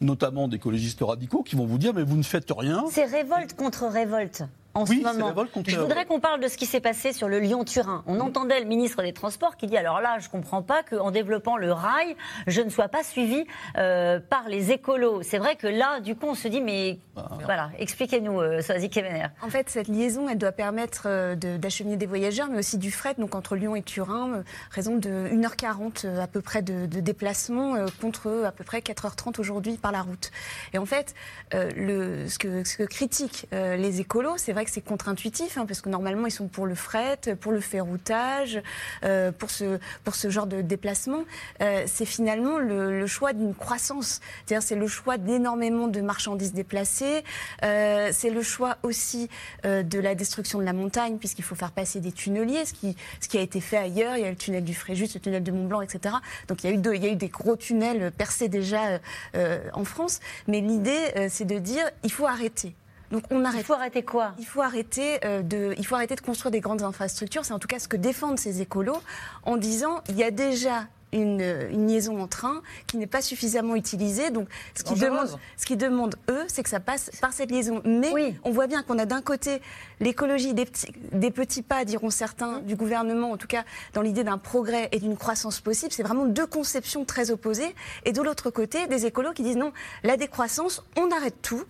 [0.00, 2.84] notamment d'écologistes radicaux, qui vont vous dire, mais vous ne faites rien.
[2.90, 4.44] C'est révolte contre révolte.
[4.80, 5.34] En Oui, ce c'est moment.
[5.66, 8.02] je voudrais qu'on parle de ce qui s'est passé sur le Lyon-Turin.
[8.06, 11.56] On entendait le ministre des Transports qui dit alors là, je comprends pas qu'en développant
[11.56, 12.16] le rail,
[12.46, 13.44] je ne sois pas suivi
[13.76, 15.22] euh, par les écolos.
[15.22, 16.98] C'est vrai que là, du coup, on se dit mais
[17.44, 18.98] voilà, expliquez-nous, euh, Soazic.
[19.42, 22.90] En fait, cette liaison, elle doit permettre euh, de- d'acheminer des voyageurs, mais aussi du
[22.90, 23.14] fret.
[23.18, 27.00] Donc entre Lyon et Turin, euh, raison de 1h40 euh, à peu près de, de
[27.00, 30.30] déplacement euh, contre à peu près 4h30 aujourd'hui par la route.
[30.72, 31.14] Et en fait,
[31.54, 35.58] euh, le, ce, que, ce que critiquent euh, les écolos, c'est vrai que c'est contre-intuitif,
[35.58, 38.62] hein, parce que normalement ils sont pour le fret, pour le ferroutage,
[39.04, 41.24] euh, pour, ce, pour ce genre de déplacement.
[41.60, 44.20] Euh, c'est finalement le, choix d'une croissance.
[44.46, 47.24] C'est-à-dire c'est le choix d'énormément de marchandises déplacées.
[47.64, 49.28] Euh, c'est le choix aussi
[49.64, 53.28] de la destruction de la montagne, puisqu'il faut faire passer des tunneliers, ce qui, ce
[53.28, 54.16] qui a été fait ailleurs.
[54.16, 56.14] Il y a le tunnel du Fréjus, le tunnel de Mont-Blanc, etc.
[56.46, 59.00] Donc il y a eu, il y a eu des gros tunnels percés déjà
[59.34, 60.20] en France.
[60.46, 62.74] Mais l'idée, c'est de dire il faut arrêter.
[63.10, 63.60] Donc on arrête.
[63.60, 64.32] Il faut arrêter quoi?
[64.38, 67.44] Il faut arrêter euh, de, il faut arrêter de construire des grandes infrastructures.
[67.44, 69.00] C'est en tout cas ce que défendent ces écolos
[69.44, 73.74] en disant il y a déjà une, une liaison en train qui n'est pas suffisamment
[73.74, 74.30] utilisée.
[74.30, 77.82] Donc, ce qu'ils demandent, ce qu'ils demandent, eux, c'est que ça passe par cette liaison.
[77.84, 79.60] Mais on voit bien qu'on a d'un côté
[80.00, 84.24] l'écologie des petits, des petits pas, diront certains, du gouvernement, en tout cas dans l'idée
[84.24, 85.92] d'un progrès et d'une croissance possible.
[85.92, 87.74] C'est vraiment deux conceptions très opposées.
[88.04, 89.72] Et de l'autre côté, des écolos qui disent non,
[90.04, 91.64] la décroissance, on arrête tout.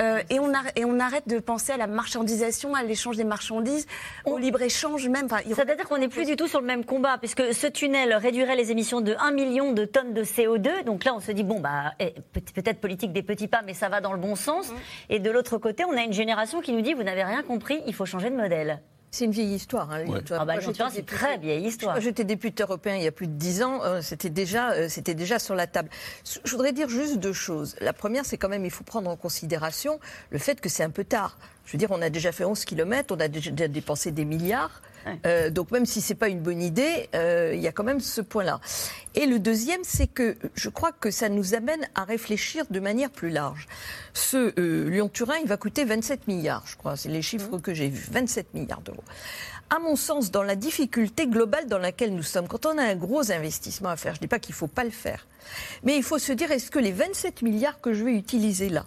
[0.00, 3.24] Euh, et, on arrête, et on arrête de penser à la marchandisation, à l'échange des
[3.24, 3.86] marchandises,
[4.24, 5.26] au libre-échange même.
[5.26, 8.14] Enfin, il- C'est-à-dire qu'on n'est plus du tout sur le même combat, puisque ce tunnel
[8.14, 10.84] réduirait les émissions de 1 million de tonnes de CO2.
[10.84, 13.74] Donc là, on se dit, bon, bah, eh, peut- peut-être politique des petits pas, mais
[13.74, 14.72] ça va dans le bon sens.
[15.08, 17.82] Et de l'autre côté, on a une génération qui nous dit, vous n'avez rien compris,
[17.86, 18.80] il faut changer de modèle.
[19.10, 19.90] C'est une vieille histoire.
[19.90, 20.20] Hein, Ouais.
[20.40, 20.66] Ah bah, c'est
[21.00, 22.00] député- très vieille histoire.
[22.00, 23.80] J'étais député européen il y a plus de dix ans.
[23.84, 25.88] euh, C'était déjà, euh, c'était déjà sur la table.
[26.44, 27.76] Je voudrais dire juste deux choses.
[27.80, 29.98] La première, c'est quand même, il faut prendre en considération
[30.30, 31.38] le fait que c'est un peu tard.
[31.64, 34.82] Je veux dire, on a déjà fait 11 km, on a déjà dépensé des milliards.
[35.24, 38.00] Euh, donc même si c'est pas une bonne idée, euh, il y a quand même
[38.00, 38.60] ce point-là.
[39.14, 43.10] Et le deuxième, c'est que je crois que ça nous amène à réfléchir de manière
[43.10, 43.66] plus large.
[44.14, 46.96] Ce euh, Lyon-Turin, il va coûter 27 milliards, je crois.
[46.96, 48.08] C'est les chiffres que j'ai vus.
[48.10, 49.04] 27 milliards d'euros.
[49.68, 52.94] À mon sens, dans la difficulté globale dans laquelle nous sommes, quand on a un
[52.94, 55.26] gros investissement à faire, je ne dis pas qu'il ne faut pas le faire,
[55.82, 58.86] mais il faut se dire, est-ce que les 27 milliards que je vais utiliser là,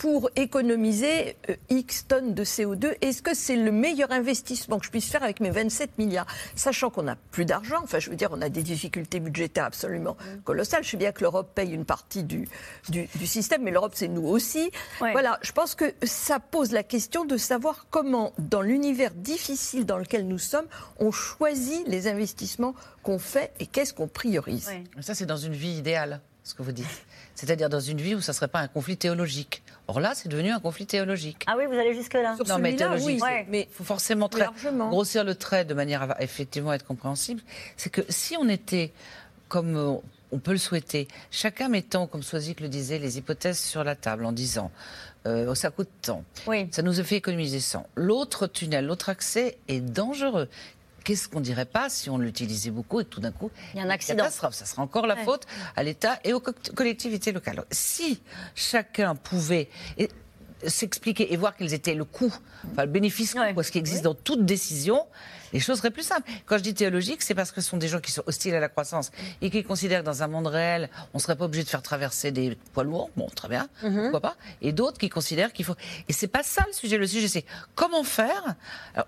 [0.00, 4.90] pour économiser euh, X tonnes de CO2, est-ce que c'est le meilleur investissement que je
[4.90, 6.26] puisse faire avec mes 27 milliards?
[6.56, 10.16] Sachant qu'on n'a plus d'argent, enfin je veux dire, on a des difficultés budgétaires absolument
[10.44, 10.84] colossales.
[10.84, 12.48] Je sais bien que l'Europe paye une partie du,
[12.88, 14.70] du, du système, mais l'Europe c'est nous aussi.
[15.00, 19.98] Voilà, je pense que ça pose la question de savoir comment, dans l'univers difficile dans
[19.98, 20.66] lequel nous sommes,
[20.98, 24.70] on choisit les investissements qu'on fait et qu'est-ce qu'on priorise.
[25.02, 26.86] Ça, c'est dans une vie idéale, ce que vous dites.
[27.34, 29.62] C'est-à-dire dans une vie où ça ne serait pas un conflit théologique.
[29.90, 31.42] Or là, c'est devenu un conflit théologique.
[31.48, 33.20] Ah oui, vous allez jusque-là non, mais théologique.
[33.24, 33.44] oui.
[33.48, 34.46] Mais il faut forcément très-
[34.88, 37.42] grossir le trait de manière à effectivement être compréhensible.
[37.76, 38.92] C'est que si on était
[39.48, 39.94] comme euh,
[40.30, 44.24] on peut le souhaiter, chacun mettant, comme Soisic le disait, les hypothèses sur la table
[44.26, 44.70] en disant
[45.26, 46.22] euh, ça coûte tant,
[46.70, 47.84] ça nous a fait économiser 100.
[47.96, 50.48] L'autre tunnel, l'autre accès est dangereux.
[51.04, 53.82] Qu'est-ce qu'on dirait pas si on l'utilisait beaucoup et que tout d'un coup Il y
[53.82, 54.18] a un accident.
[54.18, 54.54] catastrophe.
[54.54, 55.24] Ça sera encore la Ouais.
[55.24, 57.64] faute à l'État et aux co- collectivités locales.
[57.70, 58.20] Si
[58.54, 59.68] chacun pouvait
[60.66, 62.34] s'expliquer et voir quels étaient le coût,
[62.72, 65.06] enfin le bénéfice, quoi, ce qui existe dans toute décision,
[65.52, 66.30] les choses seraient plus simples.
[66.46, 68.60] Quand je dis théologique, c'est parce que ce sont des gens qui sont hostiles à
[68.60, 69.10] la croissance
[69.42, 71.82] et qui considèrent que dans un monde réel, on ne serait pas obligé de faire
[71.82, 73.10] traverser des poids lourds.
[73.16, 74.02] Bon, très bien, Mhm.
[74.02, 74.36] pourquoi pas?
[74.62, 75.74] Et d'autres qui considèrent qu'il faut.
[76.08, 76.98] Et c'est pas ça le sujet.
[76.98, 78.54] Le sujet, c'est comment faire?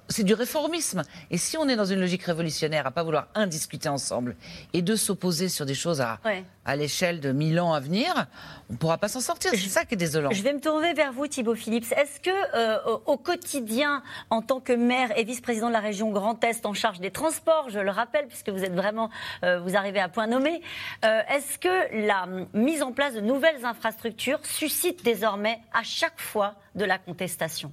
[0.08, 1.02] C'est du réformisme.
[1.30, 4.36] Et si on est dans une logique révolutionnaire, à pas vouloir un discuter ensemble
[4.72, 6.44] et deux s'opposer sur des choses à, Ouais.
[6.64, 8.26] à l'échelle de mille ans à venir,
[8.70, 9.50] on ne pourra pas s'en sortir.
[9.52, 10.30] C'est ça qui est désolant.
[10.30, 11.92] Je vais me tourner vers vous, Thibault Phillips.
[11.92, 16.31] Est-ce que, euh, au quotidien, en tant que maire et vice-président de la région Grand
[16.42, 19.10] Est en charge des transports, je le rappelle, puisque vous êtes vraiment,
[19.44, 20.60] euh, vous arrivez à point nommé,
[21.04, 26.20] euh, est-ce que la hum, mise en place de nouvelles infrastructures suscite désormais à chaque
[26.20, 27.70] fois de la contestation?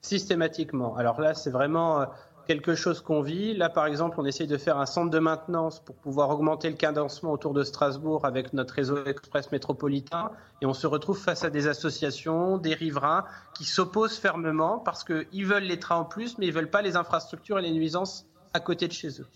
[0.00, 0.96] Systématiquement.
[0.96, 2.06] Alors là, c'est vraiment euh,
[2.50, 3.54] quelque chose qu'on vit.
[3.54, 6.74] Là, par exemple, on essaye de faire un centre de maintenance pour pouvoir augmenter le
[6.74, 10.32] cadencement autour de Strasbourg avec notre réseau express métropolitain.
[10.60, 15.46] Et on se retrouve face à des associations, des riverains qui s'opposent fermement parce qu'ils
[15.46, 18.58] veulent les trains en plus, mais ils veulent pas les infrastructures et les nuisances à
[18.58, 19.28] côté de chez eux.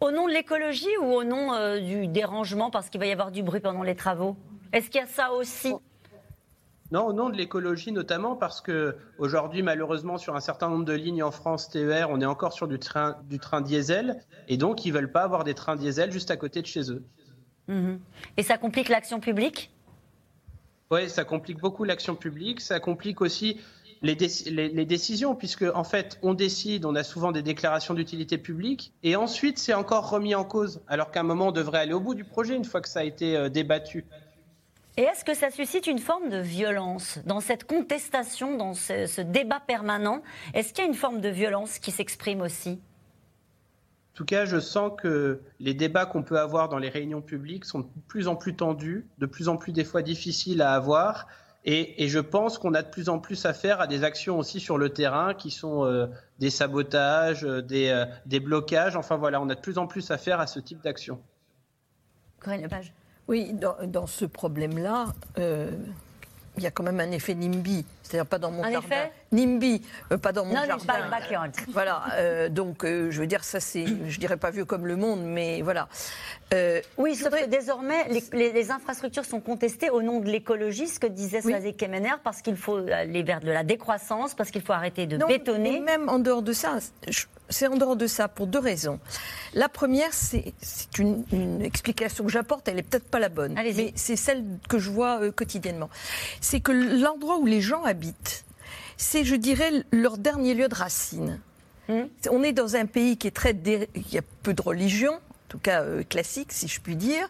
[0.00, 3.32] Au nom de l'écologie ou au nom euh, du dérangement parce qu'il va y avoir
[3.32, 4.36] du bruit pendant les travaux?
[4.72, 5.74] Est-ce qu'il y a ça aussi?
[6.92, 10.92] Non, au nom de l'écologie notamment parce que aujourd'hui, malheureusement, sur un certain nombre de
[10.92, 14.84] lignes en France TER, on est encore sur du train, du train diesel, et donc
[14.84, 17.04] ils veulent pas avoir des trains diesel juste à côté de chez eux.
[17.68, 18.00] Mhm.
[18.36, 19.70] Et ça complique l'action publique?
[20.90, 23.60] Oui, ça complique beaucoup l'action publique, ça complique aussi
[24.02, 28.92] les, les décisions, puisque en fait, on décide, on a souvent des déclarations d'utilité publique,
[29.04, 32.00] et ensuite c'est encore remis en cause, alors qu'à un moment on devrait aller au
[32.00, 34.06] bout du projet une fois que ça a été euh, débattu.
[34.96, 39.20] Et est-ce que ça suscite une forme de violence dans cette contestation, dans ce, ce
[39.20, 40.22] débat permanent?
[40.52, 42.80] Est-ce qu'il y a une forme de violence qui s'exprime aussi?
[44.12, 47.64] En tout cas, je sens que les débats qu'on peut avoir dans les réunions publiques
[47.64, 51.28] sont de plus en plus tendus, de plus en plus des fois difficiles à avoir.
[51.64, 54.60] Et, et je pense qu'on a de plus en plus affaire à des actions aussi
[54.60, 56.06] sur le terrain qui sont euh,
[56.38, 58.96] des sabotages, euh, des, euh, des blocages.
[58.96, 61.22] Enfin voilà, on a de plus en plus affaire à ce type d'action.
[62.40, 62.92] Corinne Lepage
[63.30, 65.06] Oui, dans, dans ce problème-là,
[65.38, 65.70] euh,
[66.56, 67.86] il y a quand même un effet NIMBY.
[68.02, 68.88] C'est-à-dire pas dans mon Un jardin.
[68.88, 70.84] effet NIMBY, euh, pas dans mon Non, jardin.
[70.84, 71.52] pas le backyard.
[71.72, 74.96] Voilà, euh, donc euh, je veux dire, ça c'est, je dirais pas vieux comme le
[74.96, 75.86] monde, mais voilà.
[76.52, 80.88] Euh, Oui, sauf que désormais, les, les- les infrastructures sont contestées au nom de l'écologie,
[80.88, 84.62] ce que disait Swazé Kemener, parce qu'il faut aller vers de la décroissance, parce qu'il
[84.62, 85.78] faut arrêter de Non, bétonner.
[85.78, 88.98] mais même en dehors de ça, je- c'est en dehors de ça pour deux raisons.
[89.54, 90.54] La première, c'est
[90.98, 94.78] une, une explication que j'apporte, elle est peut-être pas la bonne, mais c'est celle que
[94.78, 95.90] je vois euh, quotidiennement.
[96.40, 98.44] C'est que l'endroit où les gens habitent,
[98.96, 101.40] c'est, je dirais, leur dernier lieu de racine.
[102.30, 105.14] On est dans un pays qui est très, dé- il y a peu de religion,
[105.14, 107.28] en tout cas euh, classique, si je puis dire.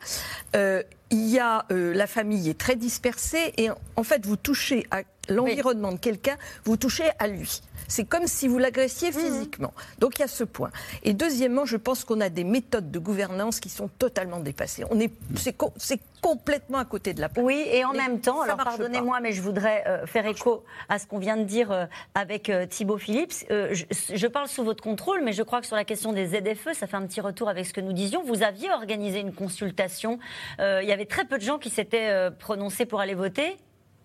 [0.54, 4.36] Euh, il y a euh, la famille est très dispersée et en- en fait vous
[4.36, 7.62] touchez à l'environnement de quelqu'un, vous touchez à lui.
[7.90, 9.74] C'est comme si vous l'agressiez physiquement.
[9.98, 10.70] Donc il y a ce point.
[11.02, 14.84] Et deuxièmement, je pense qu'on a des méthodes de gouvernance qui sont totalement dépassées.
[14.90, 17.44] On est, c'est, co- c'est complètement à côté de la plaque.
[17.44, 20.98] Oui, et en Mais même temps, alors pardonnez-moi, mais je voudrais euh, faire écho à
[20.98, 23.44] ce qu'on vient de dire euh, avec euh, Thibaut Phillips.
[23.50, 26.26] Euh, je, je parle sous votre contrôle, mais je crois que sur la question des
[26.28, 28.22] ZFE, ça fait un petit retour avec ce que nous disions.
[28.22, 30.18] Vous aviez organisé une consultation.
[30.60, 33.56] Euh, il y avait très peu de gens qui s'étaient euh, prononcés pour aller voter.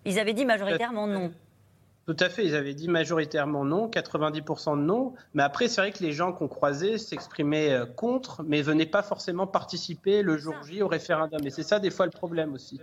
[0.04, 1.32] Ils avaient dit majoritairement non.
[2.06, 5.14] Tout à fait, ils avaient dit majoritairement non, 90% de non.
[5.34, 9.02] Mais après, c'est vrai que les gens qu'on croisait s'exprimaient euh, contre, mais venaient pas
[9.02, 11.44] forcément participer le jour J au référendum.
[11.44, 12.80] Et c'est ça, des fois, le problème aussi.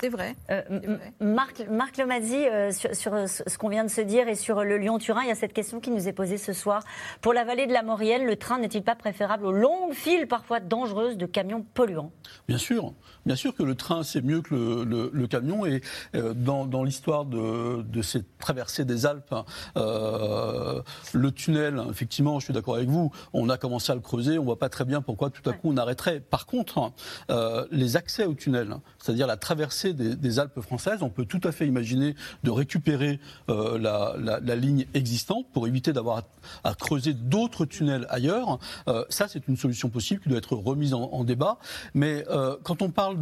[0.00, 0.34] C'est vrai.
[0.50, 4.26] Euh, M- Marc, Marc Lomazzi, euh, sur, sur, euh, ce qu'on vient de se dire
[4.28, 6.82] et sur le Lyon-Turin, il y a cette question qui nous est posée ce soir.
[7.20, 10.60] Pour la vallée de la Maurienne, le train n'est-il pas préférable aux longues files parfois
[10.60, 12.12] dangereuses de camions polluants?
[12.48, 12.92] Bien sûr,
[13.26, 15.82] bien sûr que le train c'est mieux que le, le- le camion et
[16.14, 19.44] euh, dans, dans l'histoire de, de cette traversée des Alpes, hein,
[19.76, 24.38] euh, le tunnel, effectivement, je suis d'accord avec vous, on a commencé à le creuser,
[24.38, 26.20] on voit pas très bien pourquoi tout à coup on arrêterait.
[26.20, 26.92] Par contre, hein,
[27.30, 29.58] euh, les accès au tunnel, hein, c'est-à-dire la traversée
[29.92, 34.40] des, des Alpes françaises, on peut tout à fait imaginer de récupérer euh, la, la-
[34.40, 36.18] la ligne existante pour éviter d'avoir
[36.64, 38.58] à, à creuser d'autres tunnels ailleurs.
[38.88, 41.58] Euh, ça, c'est une solution possible qui doit être remise en, en débat.
[41.94, 43.16] Mais euh, quand on parle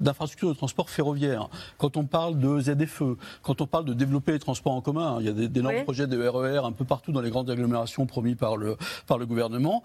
[0.00, 4.38] d'infrastructures de, transport ferroviaire, quand on parle de ZFE, quand on parle de développer les
[4.38, 5.84] transports en commun, hein, il y a des- d'énormes Oui.
[5.84, 8.76] projets de RER un peu partout dans les grandes agglomérations promis par le,
[9.06, 9.82] par le gouvernement.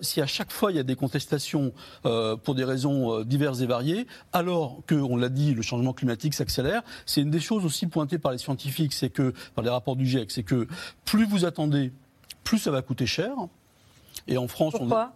[0.00, 4.06] Si à chaque fois il y a des contestations pour des raisons diverses et variées,
[4.32, 8.32] alors que, on l'a le changement climatique s'accélère, c'est une des choses aussi pointées par
[8.32, 10.66] les scientifiques, c'est que, par les rapports du GIEC, c'est que
[11.04, 11.92] plus vous attendez,
[12.44, 13.32] plus ça va coûter cher.
[14.28, 15.12] Et en France, Pourquoi?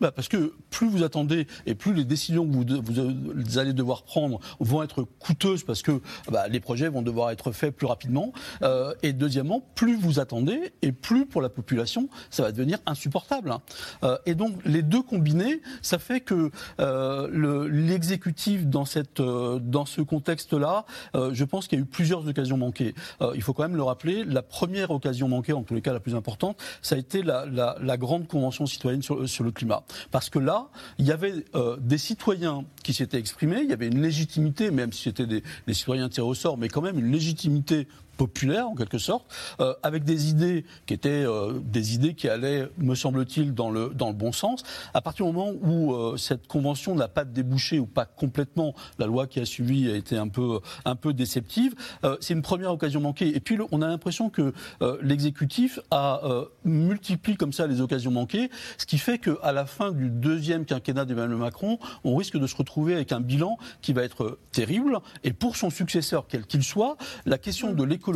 [0.00, 4.02] Bah Parce que plus vous attendez et plus les décisions que vous, vous, allez devoir
[4.02, 8.32] prendre vont être coûteuses parce que bah, les projets vont devoir être faits plus rapidement.
[8.62, 13.50] Euh, et deuxièmement, plus vous attendez et plus pour la population, ça va devenir insupportable.
[13.50, 13.60] Hein.
[14.04, 19.86] Euh, et donc les deux combinés, ça fait que euh, l'exécutif dans, cette, euh, dans
[19.86, 20.84] ce contexte-là,
[21.14, 22.94] euh, je pense qu'il y a eu plusieurs occasions manquées.
[23.20, 25.92] Euh, il faut quand même le rappeler, la première occasion manquée, en tous les cas
[25.92, 29.82] la plus importante, ça a été la, grande convention citoyenne sur, le climat.
[30.10, 31.44] Parce que là, il y avait
[31.80, 35.74] des citoyens qui s'étaient exprimés, il y avait une légitimité, même si c'était des, des
[35.74, 37.88] citoyens tirés au sort, mais quand même une légitimité
[38.20, 39.24] populaire en quelque sorte,
[39.60, 43.88] euh, avec des idées qui étaient euh, des idées qui allaient, me semble-t-il, dans le
[43.94, 44.62] dans le bon sens.
[44.92, 49.06] À partir du moment où euh, cette convention n'a pas débouché ou pas complètement, la
[49.06, 51.74] loi qui a suivi a été un peu un peu déceptive.
[52.20, 53.34] c'est une première occasion manquée.
[53.34, 54.52] Et puis on a l'impression que
[55.00, 56.20] l'exécutif a
[56.64, 61.04] multiplié comme ça les occasions manquées, ce qui fait qu'à la fin du deuxième quinquennat
[61.06, 64.98] d'Emmanuel Macron, on risque de se retrouver avec un bilan qui va être terrible.
[65.24, 68.09] Et pour son successeur, quel qu'il soit, la question de l'économie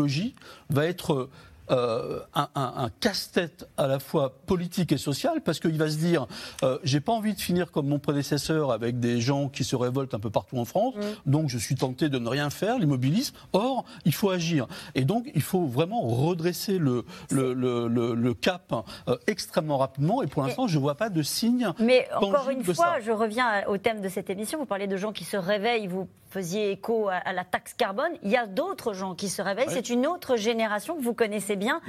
[0.70, 1.28] va être
[1.70, 6.26] euh, un, casse-tête à la fois politique et social parce qu'il va se dire
[6.62, 10.12] euh, j'ai pas envie de finir comme mon prédécesseur avec des gens qui se révoltent
[10.12, 11.00] un peu partout en France, mm.
[11.30, 13.34] donc je suis tenté de ne rien faire, l'immobilisme.
[13.54, 18.74] Or, il faut agir et donc il faut vraiment redresser le le, le, le, cap
[19.08, 21.72] euh, extrêmement rapidement et pour l'instant je vois pas de signe.
[21.78, 24.58] Mais encore une fois, je reviens au thème de cette émission.
[24.58, 28.10] Vous parlez de gens qui se réveillent, vous faisiez écho à, la taxe carbone.
[28.24, 29.70] Il y a d'autres gens qui se réveillent.
[29.70, 31.80] C'est une autre génération que vous connaissez bien,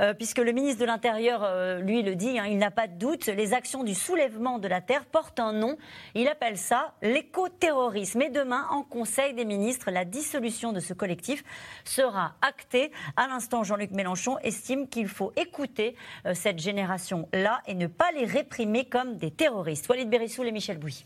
[0.00, 2.94] euh, puisque le ministre de l'Intérieur, euh, lui, le dit, hein, il n'a pas de
[2.94, 5.76] doute, les actions du soulèvement de la Terre portent un nom.
[6.14, 8.22] Il appelle ça l'écoterrorisme.
[8.22, 11.44] Et demain, en Conseil des ministres, la dissolution de ce collectif
[11.84, 12.92] sera actée.
[13.18, 18.24] À l'instant, Jean-Luc Mélenchon estime qu'il faut écouter euh, cette génération-là et ne pas les
[18.24, 19.88] réprimer comme des terroristes.
[19.90, 21.04] Walid Berissoul et Michel Bouy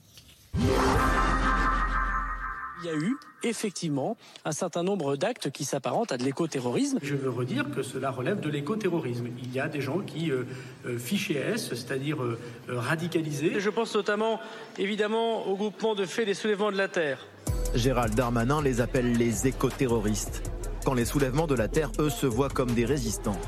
[2.85, 6.99] il y a eu effectivement un certain nombre d'actes qui s'apparentent à de l'écoterrorisme.
[7.03, 9.29] Je veux redire que cela relève de l'écoterrorisme.
[9.42, 10.44] Il y a des gens qui euh,
[10.87, 13.59] euh fichaient S, c'est-à-dire euh, euh, radicalisés.
[13.59, 14.38] Je pense notamment,
[14.79, 17.27] évidemment, au groupement de faits des soulèvements de la Terre.
[17.75, 20.51] Gérald Darmanin les appelle les écoterroristes,
[20.85, 23.40] quand les soulèvements de la Terre, eux, se voient comme des résistants,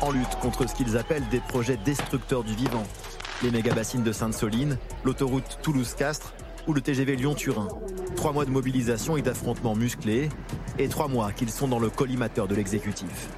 [0.00, 2.84] en lutte contre ce qu'ils appellent des projets destructeurs du vivant.
[3.42, 6.32] Les méga-bassines de Sainte-Soline, l'autoroute Toulouse-Castres
[6.66, 7.68] ou le TGV Lyon-Turin.
[8.16, 10.28] Trois mois de mobilisation et d'affrontements musclés,
[10.78, 13.28] et trois mois qu'ils sont dans le collimateur de l'exécutif.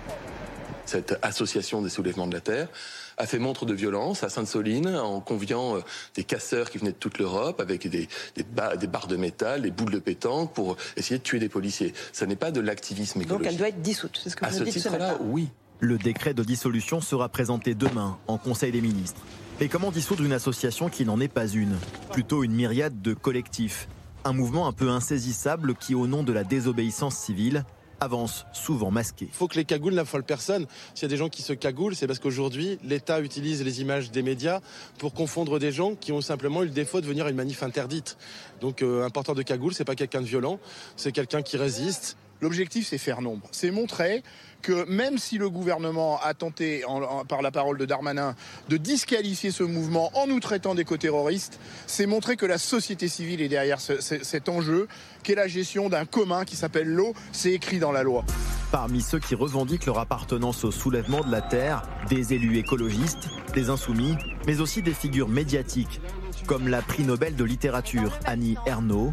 [0.86, 2.68] Cette association des soulèvements de la Terre
[3.16, 5.80] a fait montre de violence à Sainte-Soline en conviant euh,
[6.14, 9.92] des casseurs qui venaient de toute l'Europe avec des, des, barres de métal, des boules
[9.92, 11.94] de pétanque pour essayer de tuer des policiers.
[12.12, 13.44] Ce n'est pas de l'activisme écologique.
[13.44, 15.48] Donc elle doit être dissoute, c'est ce que vous À ce titre-là, oui.
[15.80, 19.20] Le décret de dissolution sera présenté demain en Conseil des ministres.
[19.60, 21.76] Et comment dissoudre une association qui n'en est pas une?
[22.12, 23.88] Plutôt une myriade de collectifs.
[24.24, 27.64] Un mouvement un peu insaisissable qui, au nom de la désobéissance civile,
[28.00, 29.26] avance souvent masqué.
[29.26, 30.66] Il faut que les cagoules n'affolent personne.
[30.94, 34.10] S'il y a des gens qui se cagoulent, c'est parce qu'aujourd'hui, l'État utilise les images
[34.10, 34.60] des médias
[34.98, 37.62] pour confondre des gens qui ont simplement eu le défaut de venir à une manif
[37.62, 38.16] interdite.
[38.60, 40.58] Donc euh, un porteur de cagoule, c'est pas quelqu'un de violent,
[40.96, 42.16] c'est quelqu'un qui résiste.
[42.40, 43.46] L'objectif, c'est faire nombre.
[43.52, 44.22] C'est montrer
[44.64, 46.84] que même si le gouvernement a tenté,
[47.28, 48.34] par la parole de Darmanin,
[48.70, 53.48] de disqualifier ce mouvement en nous traitant d'éco-terroristes, c'est montrer que la société civile est
[53.48, 54.88] derrière cet enjeu,
[55.22, 57.12] qu'est la gestion d'un commun qui s'appelle l'eau.
[57.30, 58.24] C'est écrit dans la loi.
[58.72, 63.68] Parmi ceux qui revendiquent leur appartenance au soulèvement de la Terre, des élus écologistes, des
[63.68, 66.00] insoumis, mais aussi des figures médiatiques,
[66.46, 69.12] comme la prix Nobel de littérature Annie Ernaux,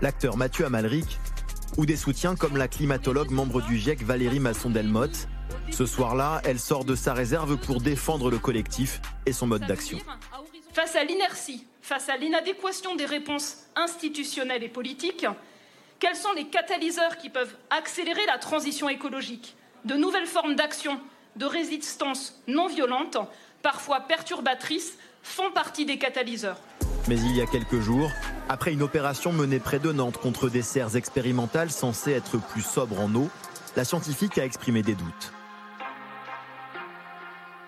[0.00, 1.18] l'acteur Mathieu Amalric
[1.76, 5.28] ou des soutiens comme la climatologue membre du GIEC Valérie Masson-Delmotte.
[5.70, 9.98] Ce soir-là, elle sort de sa réserve pour défendre le collectif et son mode d'action.
[10.72, 15.26] Face à l'inertie, face à l'inadéquation des réponses institutionnelles et politiques,
[15.98, 19.56] quels sont les catalyseurs qui peuvent accélérer la transition écologique?
[19.84, 21.00] De nouvelles formes d'action,
[21.36, 23.16] de résistance non violente,
[23.62, 26.58] parfois perturbatrices, font partie des catalyseurs.
[27.08, 28.10] Mais il y a quelques jours,
[28.48, 33.00] après une opération menée près de Nantes contre des serres expérimentales censées être plus sobres
[33.00, 33.28] en eau,
[33.76, 35.32] la scientifique a exprimé des doutes.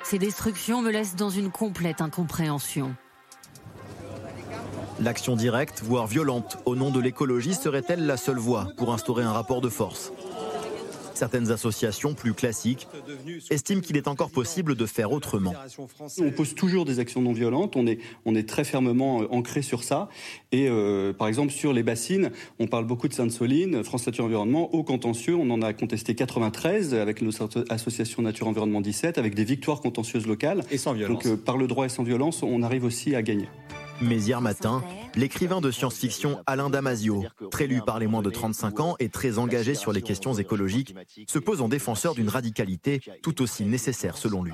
[0.05, 2.95] Ces destructions me laissent dans une complète incompréhension.
[5.01, 9.33] L'action directe, voire violente, au nom de l'écologie, serait-elle la seule voie pour instaurer un
[9.33, 10.13] rapport de force?
[11.15, 12.89] Certaines associations plus classiques
[13.51, 15.55] estiment qu'il est encore possible de faire autrement.
[16.21, 19.63] On pose toujours des actions non violentes, on est, on est très fermement euh, ancré
[19.63, 20.09] sur ça.
[20.53, 24.75] Et euh, par exemple, sur les bassines, on parle beaucoup de Sainte-Soline, France Nature Environnement,
[24.75, 29.45] au contentieux, on en a contesté 93 avec notre association Nature Environnement 17, avec des
[29.45, 30.63] victoires contentieuses locales.
[30.71, 31.25] Et sans violence.
[31.25, 33.49] Donc euh, par le droit et sans violence, on arrive aussi à gagner.
[34.01, 34.83] Mais hier matin,
[35.15, 39.39] l'écrivain de science-fiction Alain Damasio, très lu par les moins de 35 ans et très
[39.39, 40.95] engagé sur les questions écologiques,
[41.29, 44.53] se pose en défenseur d'une radicalité tout aussi nécessaire selon lui.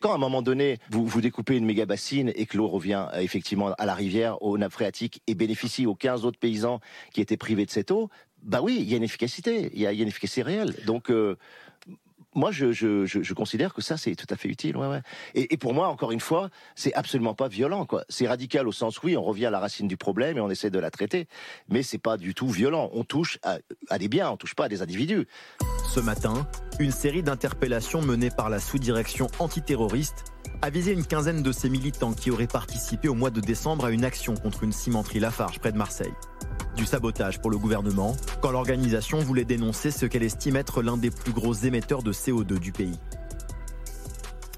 [0.00, 3.20] Quand à un moment donné, vous, découpez une méga bassine et que l'eau revient euh,
[3.20, 6.80] effectivement à la rivière, aux nappes phréatiques et bénéficie aux 15 autres paysans
[7.12, 8.10] qui étaient privés de cette eau,
[8.42, 10.42] bah oui, il y a une efficacité, il y a, il y a une efficacité
[10.42, 10.74] réelle.
[10.86, 11.36] Donc euh,
[12.34, 14.76] moi, je, je, je, considère que ça, c'est tout à fait utile.
[14.76, 15.02] Ouais, ouais.
[15.34, 17.86] Et, pour moi, encore une fois, c'est absolument pas violent.
[17.86, 18.04] quoi.
[18.08, 20.70] C'est radical au sens, oui, on revient à la racine du problème et on essaie
[20.70, 21.28] de la traiter.
[21.68, 22.90] Mais c'est pas du tout violent.
[22.92, 23.58] On touche à,
[23.88, 25.26] à des biens, on touche pas à des individus.
[25.92, 26.46] Ce matin,
[26.80, 30.24] une série d'interpellations menées par la sous-direction antiterroriste
[30.62, 33.90] a visé une quinzaine de ces militants qui auraient participé au mois de décembre à
[33.90, 36.14] une action contre une cimenterie Lafarge près de Marseille.
[36.76, 41.10] Du sabotage pour le gouvernement, quand l'organisation voulait dénoncer ce qu'elle estime être l'un des
[41.10, 42.98] plus gros émetteurs de CO2 du pays.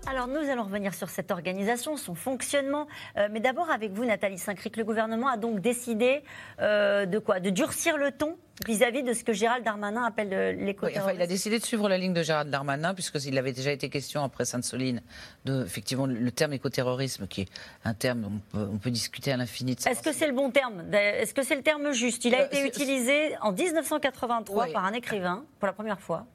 [0.09, 2.87] Alors nous allons revenir sur cette organisation, son fonctionnement,
[3.17, 6.23] Euh, mais d'abord avec vous Nathalie Saint-Cric, le gouvernement a donc décidé
[6.61, 7.41] euh, de quoi?
[7.41, 8.37] De durcir le ton
[8.67, 10.53] vis-à-vis de ce que Gérald Darmanin appelle euh,
[10.83, 13.73] Oui, enfin, il a décidé de suivre la ligne de Gérald Darmanin, puisqu'il avait déjà
[13.73, 15.03] été question après Sainte-Soline
[15.45, 17.49] de, effectivement, le terme écoterrorisme, qui est
[17.85, 19.91] un terme, on peut, on peut discuter à l'infini de ça.
[19.91, 20.85] Est-ce que c'est le bon terme?
[20.95, 22.25] Est-ce que c'est le terme juste?
[22.25, 24.73] Il a Euh, été utilisé en 1983 Oui.
[24.73, 26.27] par un écrivain pour la première fois.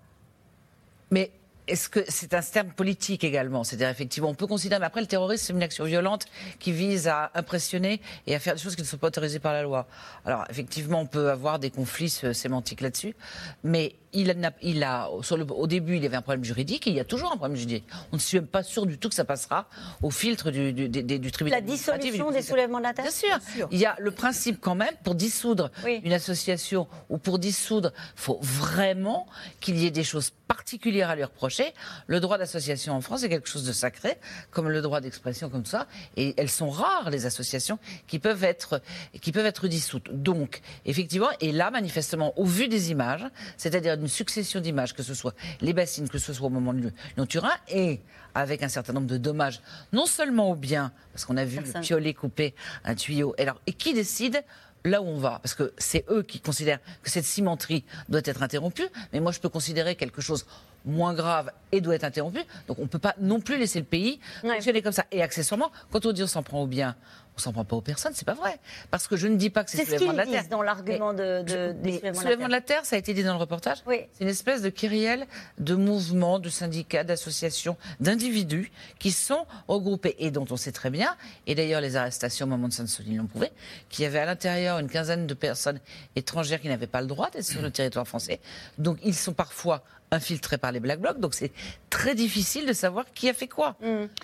[1.10, 1.32] Mais
[1.72, 3.64] est-ce que c'est un terme politique également?
[3.64, 6.26] C'est-à-dire, effectivement, on peut considérer, mais après, le terrorisme, c'est une action violente
[6.60, 9.54] qui vise à impressionner et à faire des choses qui ne sont pas autorisées par
[9.54, 9.88] la loi.
[10.26, 13.16] Alors, effectivement, on peut avoir des conflits euh, sémantiques là-dessus,
[13.64, 16.86] mais il a, il a sur le, au début, il y avait un problème juridique
[16.86, 17.86] et il y a toujours un problème juridique.
[18.12, 19.68] On ne suis même pas sûr du tout que ça passera
[20.02, 21.62] au filtre du, du, du- du tribunal.
[21.62, 23.06] La dissolution des soulèvements de la terre?
[23.06, 23.68] Bien sûr.
[23.72, 25.72] Il y a le principe quand même, pour dissoudre
[26.04, 29.28] une association ou pour dissoudre, faut vraiment
[29.62, 31.61] qu'il y ait des choses particulières à lui reprocher.
[32.08, 34.18] Le droit d'association en France est quelque chose de sacré,
[34.50, 35.88] comme le droit d'expression, comme ça.
[36.18, 38.82] Et elles sont rares, les associations, qui peuvent être,
[39.22, 40.10] qui peuvent être dissoutes.
[40.12, 43.26] Donc, effectivement, et là, manifestement, au vu des images,
[43.58, 46.92] c'est-à-dire d'une succession d'images, que ce soit les bassines, que ce soit au moment de
[47.18, 48.02] Lyon-Turin, et
[48.34, 51.82] avec un certain nombre de dommages, non seulement aux biens, parce qu'on a vu le
[51.82, 54.44] piolet couper un tuyau, et, alors, et qui décide
[54.84, 58.44] là où on va, parce que c'est eux qui considèrent que cette cimenterie doit être
[58.44, 60.46] interrompue, mais moi je peux considérer quelque chose
[60.86, 62.40] moins grave et doit être interrompu.
[62.68, 65.06] Donc on ne peut pas non plus laisser le pays fonctionner comme ça.
[65.12, 66.96] Et accessoirement, quand on dit on s'en prend aux biens,
[67.38, 68.60] on s'en prend pas aux personnes, c'est pas vrai.
[68.90, 70.42] Parce que je ne dis pas que c'est C'est ce soulèvement de la terre.
[70.42, 73.40] disent dans l'argument de, de, soulèvement de la terre, ça a été dit dans le
[73.40, 73.80] reportage.
[73.88, 75.26] C'est une espèce de kyrielle
[75.58, 81.16] de mouvements, de syndicats, d'associations, d'individus qui sont regroupés et dont on sait très bien,
[81.48, 83.52] et d'ailleurs les arrestations au moment de Sainte-Soline l'ont prouvé,
[83.90, 85.80] qu'il y avait à l'intérieur une quinzaine de personnes
[86.16, 88.40] étrangères qui n'avaient pas le droit d'être sur le territoire français.
[88.78, 91.52] Donc ils sont parfois infiltrés par les Black Blocs, donc c'est
[91.90, 93.78] très difficile de savoir qui a fait quoi.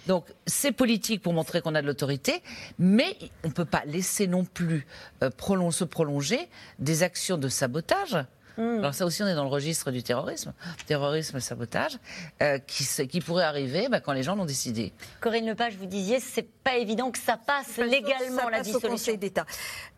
[0.06, 2.42] Donc c'est politique pour montrer qu'on a de l'autorité,
[2.78, 4.86] mais on ne peut pas laisser non plus
[5.24, 5.30] euh,
[5.72, 8.18] se prolonger des actions de sabotage.
[8.58, 10.52] Alors ça aussi, on est dans le registre du terrorisme,
[10.88, 12.00] terrorisme, sabotage,
[12.42, 14.94] euh, qui, qui pourrait arriver bah, quand les gens l'ont décidé.
[15.20, 18.64] Corinne Lepage, vous disiez, c'est pas évident que ça passe légalement ça la passe au
[18.64, 18.90] dissolution.
[18.90, 19.46] Conseil d'État.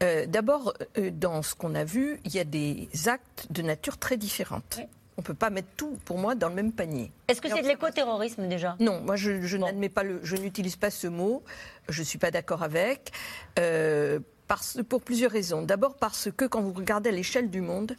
[0.04, 3.98] Euh, D'abord, euh, dans ce qu'on a vu, il y a des actes de nature
[3.98, 4.80] très différente.
[5.20, 7.12] On ne peut pas mettre tout, pour moi, dans le même panier.
[7.28, 8.78] Est-ce que c'est de l'écoterrorisme déjà?
[8.80, 11.44] Non, moi je, je n'admets pas le, je n'utilise pas ce mot.
[11.90, 13.12] Je suis pas d'accord avec.
[13.60, 15.62] euh, parce, pour plusieurs raisons.
[15.62, 17.98] D'abord parce que quand vous regardez à l'échelle du monde,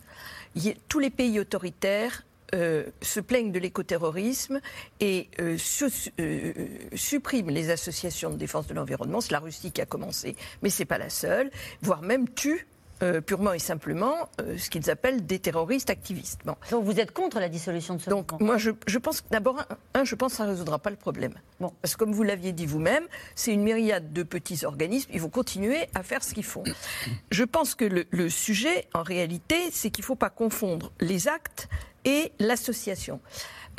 [0.56, 4.60] y tous les pays autoritaires euh, se plaignent de l'écoterrorisme
[5.00, 6.52] et euh, su- euh,
[6.94, 9.20] suppriment les associations de défense de l'environnement.
[9.20, 11.50] C'est la Russie qui a commencé, mais c'est pas la seule.
[11.82, 12.66] Voire même tue
[13.02, 16.40] euh, purement et simplement euh, ce qu'ils appellent des terroristes activistes.
[16.44, 16.54] Bon.
[16.70, 19.58] Donc vous êtes contre la dissolution de ce Donc moi je, je pense que d'abord,
[19.94, 21.34] un, un, je pense que ça ne résoudra pas le problème.
[21.60, 21.72] Bon.
[21.82, 25.30] Parce que comme vous l'aviez dit vous-même, c'est une myriade de petits organismes, ils vont
[25.30, 26.64] continuer à faire ce qu'ils font.
[27.30, 31.28] Je pense que le, le sujet, en réalité, c'est qu'il ne faut pas confondre les
[31.28, 31.68] actes
[32.04, 33.20] et l'association.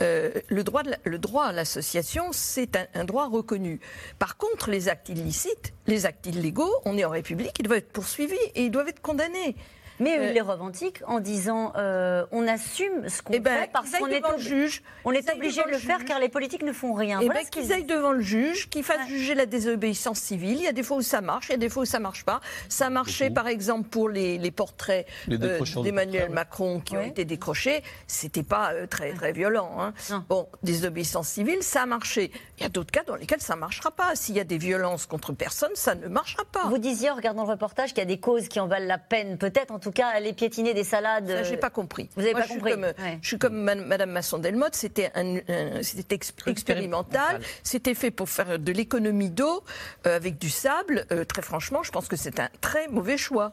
[0.02, 0.84] Euh, le, droit
[1.20, 3.80] droit à l'association, c'est un, un droit reconnu.
[4.20, 7.92] Par contre, les actes illicites, les actes illégaux, on est en République, ils doivent être
[7.92, 9.56] poursuivis et ils doivent être condamnés.
[10.02, 13.70] Mais Euh, ils les revendiquent en disant euh, on assume ce qu'on Eh ben, fait
[13.72, 14.84] parce qu'on est, devant le obli- juge.
[15.06, 16.08] on est obligé de le faire juge.
[16.08, 17.20] car les politiques ne font rien.
[17.22, 20.58] Et Voilà ben, qu'ils aillent devant le juge, qu'ils fassent juger la désobéissance civile.
[20.58, 22.00] Il y a des fois où ça marche, il y a des fois où ça
[22.00, 22.42] marche pas.
[22.68, 26.30] Ça marchait par exemple pour les, les portraits euh, d'Emmanuel.
[26.32, 27.84] Macron qui ont été décrochés.
[28.08, 29.78] C'était pas euh, très très violent.
[29.80, 29.94] hein.
[30.30, 32.32] Bon, désobéissance civile, ça a marché.
[32.58, 34.16] Il y a d'autres cas dans lesquels ça marchera pas.
[34.16, 36.66] S'il y a des violences contre personne, ça ne marchera pas.
[36.66, 38.98] Vous disiez en regardant le reportage qu'il y a des causes qui en valent la
[38.98, 41.28] peine, peut-être en tout cas aller piétiner des salades.
[41.30, 42.10] Ça, j'ai euh, pas compris.
[42.16, 43.20] Vous avez Moi, pas je suis comme, Ouais.
[43.22, 48.30] Je suis comme Man- Madame Masson-Delmotte, c'était un, un- c'était ex- expérimental, c'était fait pour
[48.30, 49.64] faire de l'économie d'eau
[50.08, 51.06] euh, avec du sable.
[51.12, 53.52] Euh, très franchement, je pense que c'est un très mauvais choix.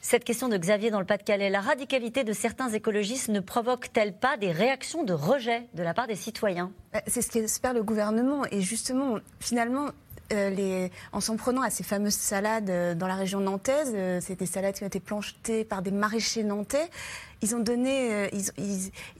[0.00, 4.36] Cette question de Xavier dans le Pas-de-Calais, la radicalité de certains écologistes ne provoque-t-elle pas
[4.36, 6.70] des réactions de rejet de la part des citoyens?
[7.08, 8.44] C'est ce qu'espère le gouvernement.
[8.52, 9.88] Et justement, finalement,
[10.32, 14.38] euh, en s'en prenant à ces fameuses salades euh, dans la région nantaise, euh, c'est
[14.38, 16.90] des salades qui ont été planchetées par des maraîchers nantais.
[17.40, 18.28] Ils ont donné,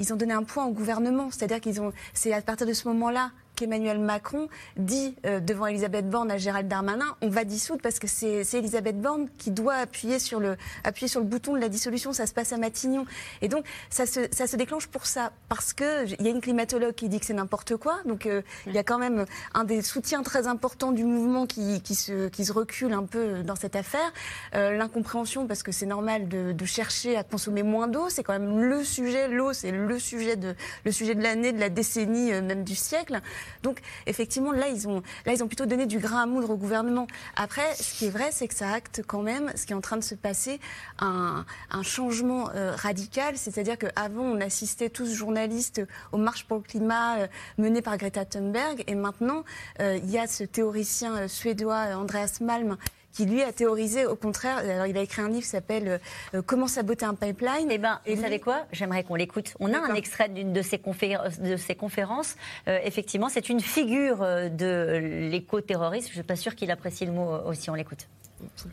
[0.01, 2.89] ils ont donné un point au gouvernement, c'est-à-dire qu'ils ont, c'est à partir de ce
[2.89, 7.99] moment-là qu'Emmanuel Macron dit euh, devant Elisabeth Borne à Gérald Darmanin, on va dissoudre parce
[7.99, 11.69] que c'est Elisabeth Borne qui doit appuyer sur le appuyer sur le bouton de la
[11.69, 12.13] dissolution.
[12.13, 13.05] Ça se passe à Matignon,
[13.43, 16.41] et donc ça se ça se déclenche pour ça parce que il y a une
[16.41, 17.99] climatologue qui dit que c'est n'importe quoi.
[18.05, 21.83] Donc euh, il y a quand même un des soutiens très importants du mouvement qui
[21.83, 24.13] qui se qui se recule un peu dans cette affaire.
[24.55, 28.09] Euh, L'incompréhension parce que c'est normal de, de chercher à consommer moins d'eau.
[28.09, 29.27] C'est quand même le sujet.
[29.27, 30.55] L'eau, c'est le sujet de
[30.85, 33.21] le sujet de l'année, de la décennie, même du siècle.
[33.63, 36.57] Donc effectivement, là ils ont là ils ont plutôt donné du grain à moudre au
[36.57, 37.07] gouvernement.
[37.37, 39.81] Après, ce qui est vrai, c'est que ça acte quand même ce qui est en
[39.81, 40.61] train de se passer,
[40.99, 43.37] un, un changement euh, radical.
[43.37, 45.83] C'est-à-dire qu'avant, on assistait tous journalistes
[46.13, 47.27] aux marches pour le climat euh,
[47.59, 49.45] menées par Greta Thunberg, et maintenant
[49.81, 52.77] euh, il y a ce théoricien suédois Andreas Malm
[53.13, 54.59] qui lui a théorisé au contraire.
[54.59, 56.01] Alors il a écrit un livre qui s'appelle
[56.35, 57.69] euh, Comment saboter un pipeline.
[57.71, 58.67] Eh ben, Et vous lui- savez quoi?
[58.73, 59.55] J'aimerais qu'on l'écoute.
[59.61, 62.37] On a un extrait d'une de ces, confé- de ces conférences.
[62.69, 66.07] Euh, effectivement, c'est une figure euh, de l'éco-terrorisme.
[66.07, 67.71] Je ne suis pas sûre qu'il apprécie le mot aussi.
[67.71, 68.07] On l'écoute.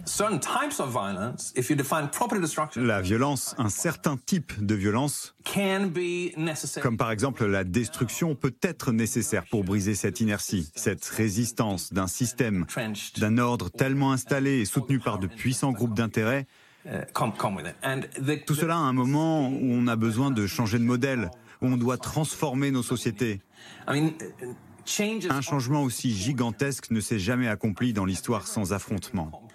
[0.06, 4.76] Certain types of violence, if you define property destruction, La violence, un certain type de
[4.76, 6.84] violence, can be necessary.
[6.84, 12.08] comme par exemple la destruction, peut être nécessaire pour briser cette inertie, cette résistance d'un
[12.08, 12.66] système,
[13.18, 16.48] d'un ordre tellement installé et soutenu par de puissants groupes d'intérêts.
[16.86, 17.76] Uh, come, come with it.
[17.84, 21.32] And the, Tout cela à un moment où on a besoin de changer de modèle,
[21.62, 23.42] où on doit transformer nos sociétés.
[25.30, 29.48] Un changement aussi gigantesque ne s'est jamais accompli dans l'histoire sans affrontement.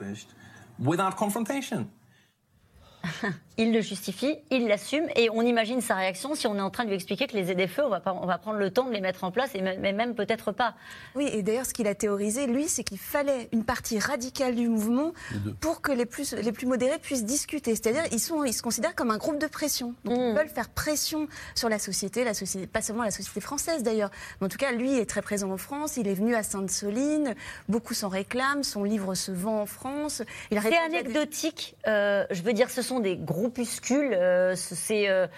[3.59, 6.84] Il le justifie, il l'assume, et on imagine sa réaction si on est en train
[6.84, 8.92] de lui expliquer que les ZFE, on va, pas, on va prendre le temps de
[8.92, 10.74] les mettre en place, et même, mais même peut-être pas.
[11.14, 14.66] Oui, et d'ailleurs, ce qu'il a théorisé, lui, c'est qu'il fallait une partie radicale du
[14.66, 15.12] mouvement
[15.61, 17.74] pour que les plus, les plus modérés puissent discuter.
[17.74, 19.94] C'est-à-dire, ils, sont, ils se considèrent comme un groupe de pression.
[20.07, 23.82] Donc, ils veulent faire pression sur la société, la société, pas seulement la société française
[23.82, 24.11] d'ailleurs.
[24.40, 25.98] Mais en tout cas, lui est très présent en France.
[25.98, 27.34] Il est venu à Sainte-Soline.
[27.68, 28.62] Beaucoup s'en réclament.
[28.62, 30.22] Son livre se vend en France.
[30.51, 35.09] C'est des- anecdotique, euh, je veux dire, ce sont des groupuscules, euh, c'est...
[35.09, 35.28] euh,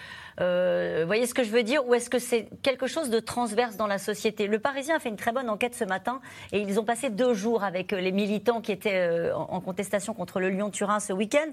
[0.41, 3.19] euh, vous voyez ce que je veux dire Ou est-ce que c'est quelque chose de
[3.19, 4.47] transverse dans la société?
[4.47, 7.35] Le Parisien a fait une très bonne enquête ce matin et ils ont passé deux
[7.35, 11.51] jours avec les militants qui étaient en contestation contre le Lyon-Turin ce week-end.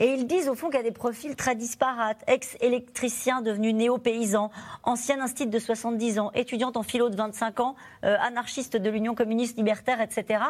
[0.00, 2.24] Et ils disent au fond qu'il y a des profils très disparates.
[2.26, 4.50] Ex-électricien devenu néo-paysan,
[4.84, 9.58] ancien instit de 70 ans, étudiante en philo de 25 ans, anarchiste de l'Union communiste
[9.58, 10.44] libertaire, etc.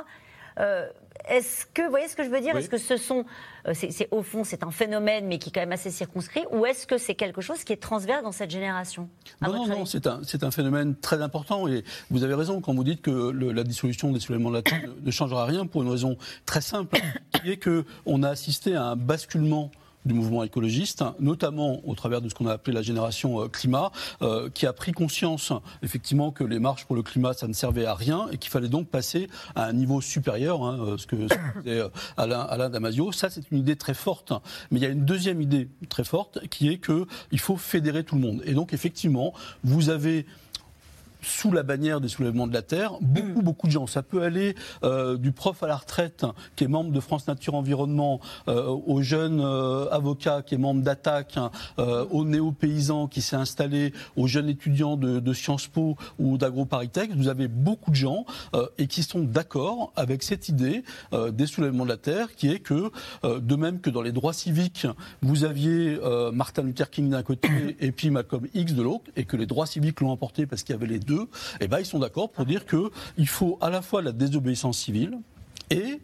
[0.60, 0.86] Euh,
[1.28, 2.52] Est-ce que, vous voyez ce que je veux dire?
[2.54, 2.60] Oui.
[2.60, 3.24] Est-ce que ce sont,
[3.66, 6.66] euh, c'est au fond, c'est un phénomène, mais qui est quand même assez circonscrit, ou
[6.66, 9.08] est-ce que c'est quelque chose qui est transverse dans cette génération
[9.40, 12.84] Non, non, c'est un, c'est un phénomène très important et vous avez raison quand vous
[12.84, 15.82] dites que le- la dissolution des soulèvements de la Terre ne, ne changera rien pour
[15.82, 16.98] une raison très simple,
[17.42, 19.70] qui est qu'on a assisté à un basculement
[20.04, 23.90] du mouvement écologiste, notamment au travers de ce qu'on a appelé la génération euh, climat,
[24.22, 25.52] euh, qui a pris conscience
[25.82, 28.68] effectivement que les marches pour le climat, ça ne servait à rien et qu'il fallait
[28.68, 32.70] donc passer à un niveau supérieur, hein, euh, ce que ce que disait euh, Alain,
[32.70, 33.12] Damasio.
[33.12, 34.32] Ça, c'est une idée très forte.
[34.70, 38.14] Mais il y a une deuxième idée très forte qui est qu'il faut fédérer tout
[38.16, 38.42] le monde.
[38.44, 39.32] Et donc, effectivement,
[39.62, 40.26] vous avez
[41.24, 43.86] sous la bannière des soulèvements de la Terre, beaucoup, beaucoup de gens.
[43.86, 47.54] Ça peut aller euh, du prof à la retraite, qui est membre de France Nature
[47.54, 51.38] Environnement, euh, au jeune euh, avocat qui est membre d'Attaque,
[51.78, 57.10] euh, au néo-paysan qui s'est installé, au jeune étudiant de, de Sciences Po ou d'AgroParisTech.
[57.16, 61.46] Vous avez beaucoup de gens euh, et qui sont d'accord avec cette idée euh, des
[61.46, 62.90] soulèvements de la Terre, qui est que,
[63.24, 64.86] euh, de même que dans les droits civiques,
[65.22, 69.24] vous aviez euh, Martin Luther King d'un côté et puis Malcolm X de l'autre, et
[69.24, 71.13] que les droits civiques l'ont emporté parce qu'il y avait les deux,
[71.60, 74.78] et ben ils sont d'accord pour dire que il faut à la fois la désobéissance
[74.78, 75.18] civile
[75.70, 76.00] et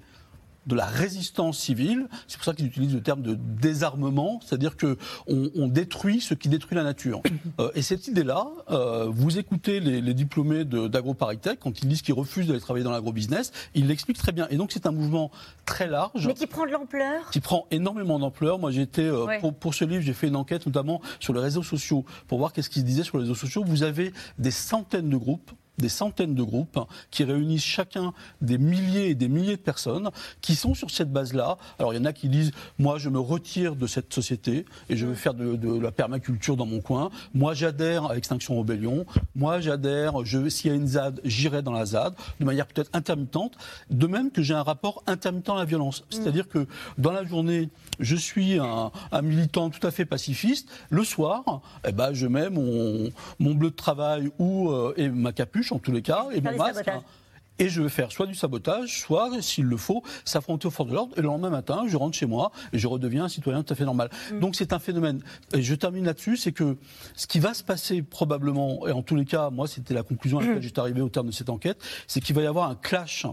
[0.70, 2.08] de la résistance civile.
[2.26, 4.96] C'est pour ça qu'ils utilisent le terme de désarmement, c'est-à-dire que
[5.26, 7.22] on, détruit ce qui détruit la nature.
[7.58, 12.14] Euh, et cette idée-là, euh, vous écoutez les, les diplômés d'AgroParisTech quand ils disent qu'ils
[12.14, 14.46] refusent d'aller travailler dans l'agrobusiness, ils l'expliquent très bien.
[14.50, 15.30] Et donc c'est un mouvement
[15.66, 16.26] très large.
[16.26, 18.58] Mais qui prend de l'ampleur Qui prend énormément d'ampleur.
[18.58, 21.40] Moi j'ai été, euh, pour, pour, ce livre, j'ai fait une enquête notamment sur les
[21.40, 23.64] réseaux sociaux pour voir qu'est-ce qui se disait sur les réseaux sociaux.
[23.66, 25.50] Vous avez des centaines de groupes
[25.81, 26.78] des centaines de groupes
[27.11, 30.11] qui réunissent chacun des milliers et des milliers de personnes
[30.41, 31.59] qui sont sur cette base-là.
[31.78, 34.97] Alors il y en a qui disent moi je me retire de cette société et
[34.97, 37.11] je veux faire de, la permaculture dans mon coin.
[37.35, 39.07] Moi j'adhère à Extinction Rebellion.
[39.35, 40.14] Moi j'adhère,
[40.49, 43.57] s'il y a une ZAD, j'irai dans la ZAD de manière peut-être intermittente.
[43.91, 46.05] De même que j'ai un rapport intermittent à la violence.
[46.11, 46.66] C'est-à-dire que
[46.99, 48.91] dans la journée, je suis un,
[49.22, 50.68] militant tout à fait pacifiste.
[50.91, 55.33] Le soir, eh ben, je mets mon, mon bleu de travail ou euh, et ma
[55.33, 56.88] capuche en tous les cas, et mon masque.
[56.88, 57.02] Hein.
[57.60, 60.94] Et je vais faire soit du sabotage, soit, s'il le faut, s'affronter aux forces de
[60.94, 61.12] l'ordre.
[61.18, 63.76] Et le lendemain matin, je rentre chez moi et je redeviens un citoyen tout à
[63.76, 64.08] fait normal.
[64.32, 64.40] Mm.
[64.40, 65.22] Donc c'est un phénomène.
[65.52, 66.78] Et je termine là-dessus, c'est que
[67.14, 70.38] ce qui va se passer probablement, et en tous les cas, moi c'était la conclusion
[70.38, 70.62] à laquelle mm.
[70.62, 73.26] j'étais arrivé au terme de cette enquête, c'est qu'il va y avoir un clash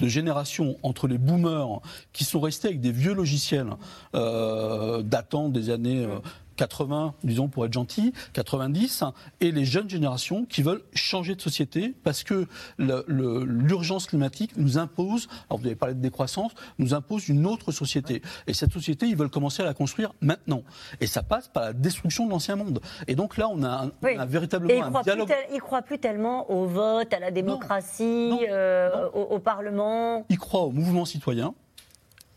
[0.00, 1.82] de génération entre les boomers
[2.14, 3.76] qui sont restés avec des vieux logiciels
[4.14, 6.06] euh, datant des années...
[6.06, 6.20] Euh,
[6.56, 9.04] 80, disons pour être gentil, 90,
[9.40, 12.46] et les jeunes générations qui veulent changer de société parce que
[12.78, 18.22] l'urgence climatique nous impose, alors vous avez parlé de décroissance, nous impose une autre société.
[18.46, 20.62] Et cette société, ils veulent commencer à la construire maintenant.
[21.00, 22.80] Et ça passe par la destruction de l'ancien monde.
[23.06, 25.32] Et donc là, on a, un, véritablement un dialogue.
[25.50, 30.24] ils ne croient plus tellement au vote, à la démocratie, euh, Au, au, Parlement.
[30.28, 31.54] Ils croient au mouvement citoyen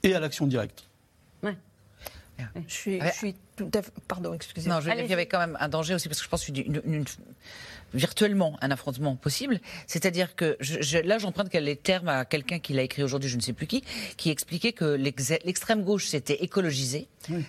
[0.03, 0.87] et à l'action directe.
[2.67, 3.91] Je suis, je suis tout à fait.
[4.07, 4.75] Pardon, excusez-moi.
[4.75, 6.51] Non, je qu'il y avait quand même un danger aussi, parce que je pense que
[7.93, 9.59] virtuellement un affrontement possible.
[9.87, 13.41] C'est-à-dire que je, là, j'emprunte les termes à quelqu'un qui l'a écrit aujourd'hui, je ne
[13.41, 13.83] sais plus qui,
[14.15, 17.07] qui expliquait que l'extrême gauche s'était écologisée.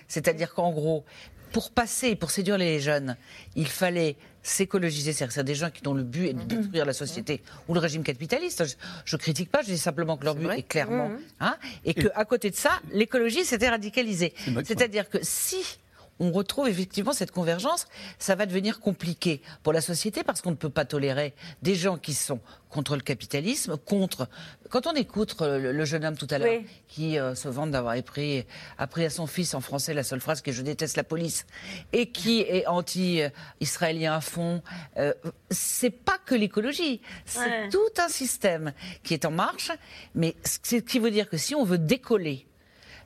[0.08, 1.04] C'est-à-dire qu'en gros,
[1.52, 3.16] pour passer, pour séduire les jeunes,
[3.54, 6.46] il fallait s'écologiser, c'est-à-dire des gens qui dont le but est de mmh.
[6.46, 8.64] détruire la société ou le régime capitaliste.
[9.04, 11.18] Je, ne critique pas, je dis simplement que leur but est clairement, mmh.
[11.40, 14.32] hein, et que à côté de ça, l'écologie s'était radicalisée.
[14.64, 15.78] C'est-à-dire que si
[16.20, 17.86] on retrouve effectivement cette convergence,
[18.18, 21.96] ça va devenir compliqué pour la société parce qu'on ne peut pas tolérer des gens
[21.96, 24.28] qui sont contre le capitalisme, contre.
[24.68, 27.96] Quand on écoute euh, le, jeune homme tout à l'heure qui euh, se vante d'avoir
[27.96, 28.44] appris,
[28.76, 31.46] appris à son fils en français la seule phrase que je déteste la police
[31.92, 34.62] et qui est anti-israélien à fond,
[34.98, 35.14] euh,
[35.50, 39.72] c'est pas que l'écologie, c'est tout un système qui est en marche,
[40.14, 42.46] mais ce qui veut dire que si on veut décoller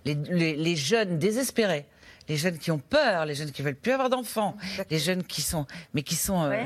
[0.04, 1.86] les jeunes désespérés
[2.28, 4.56] les jeunes qui ont peur, les jeunes qui veulent plus avoir d'enfants,
[4.90, 6.64] les jeunes qui sont, mais qui sont euh,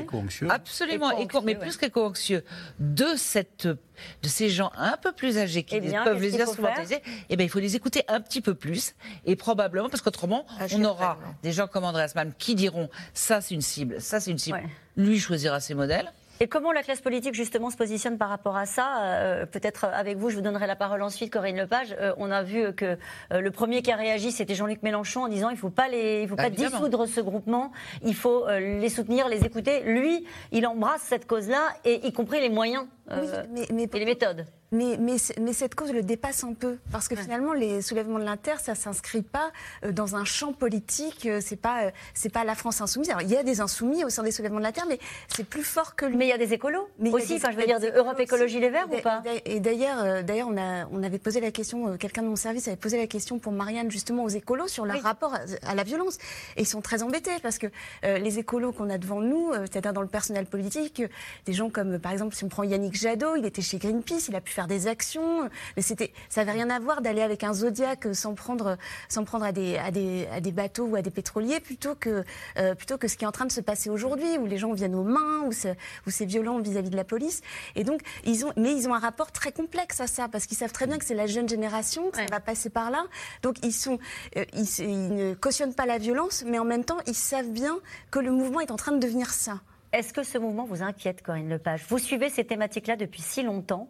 [0.49, 2.43] absolument éco, mais plus qu'éco-anxieux,
[2.79, 7.35] de cette, de ces gens un peu plus âgés qui eh peuvent les instrumentaliser, eh
[7.35, 8.95] ben il faut les écouter un petit peu plus
[9.25, 13.41] et probablement parce qu'autrement ah, on aura des gens comme Andreas Mann qui diront ça
[13.41, 14.61] c'est une cible, ça c'est une cible,
[14.95, 16.11] lui choisira ses modèles.
[16.39, 19.03] Et comment la classe politique, justement, se positionne par rapport à ça?
[19.03, 21.95] Euh, Peut-être avec vous, je vous donnerai la parole ensuite, Corinne Lepage.
[21.99, 22.97] Euh, on a vu que
[23.33, 25.87] euh, le premier qui a réagi, c'était Jean-Luc Mélenchon, en disant il ne faut pas,
[25.87, 27.71] les, il faut pas dissoudre ce groupement,
[28.03, 29.81] il faut les soutenir, les écouter.
[29.81, 34.45] Lui, il embrasse cette cause-là, et y compris les moyens mais, et les méthodes.
[34.73, 38.25] Mais, mais, mais, cette cause le dépasse un peu, parce que finalement, les soulèvements de
[38.25, 39.51] l'Inter, ça ne s'inscrit pas
[39.85, 43.09] euh, dans un champ politique, euh, c'est pas, euh, c'est pas la France insoumise.
[43.09, 44.99] Alors, il y a des insoumis au sein des soulèvements de l'Inter, mais
[45.29, 46.17] c'est plus fort que lui.
[46.17, 48.59] Mais il y a des écolos mais aussi, enfin, je veux dire, de Europe Écologie
[48.59, 52.23] Les Verts ou pas Et d'ailleurs, d'ailleurs on, a, on avait posé la question, quelqu'un
[52.23, 55.33] de mon service avait posé la question pour Marianne, justement, aux écolos sur leur rapport
[55.63, 56.17] à, la violence.
[56.57, 57.67] Et ils sont très embêtés, parce que
[58.03, 61.01] les écolos qu'on a devant nous, c'est-à-dire dans le personnel politique,
[61.45, 64.35] des gens comme, par exemple, si on prend Yannick Jadot, il était chez Greenpeace, il
[64.35, 65.49] a pu faire des actions.
[65.75, 68.77] Mais c'était, ça n'avait rien à voir d'aller avec un Zodiac sans prendre,
[69.07, 72.23] sans prendre à des, à des, à des bateaux ou à des pétroliers plutôt que,
[72.57, 74.73] euh, plutôt que ce qui est en train de se passer aujourd'hui, où les gens
[74.73, 75.77] viennent aux mains, où c'est,
[76.07, 77.41] où c'est violent vis-à-vis de la police.
[77.75, 80.57] Et donc, ils ont, mais ils ont un rapport très complexe à ça, parce qu'ils
[80.57, 83.05] savent très bien que c'est la jeune génération, que ça va passer par là.
[83.43, 83.99] Donc, ils sont,
[84.37, 87.77] euh, ils, ils ne cautionnent pas la violence, mais en même temps, ils savent bien
[88.09, 89.61] que le mouvement est en train de devenir ça.
[89.93, 91.85] Est-ce que ce mouvement vous inquiète, Corinne Lepage?
[91.87, 93.89] Vous suivez ces thématiques-là depuis si longtemps?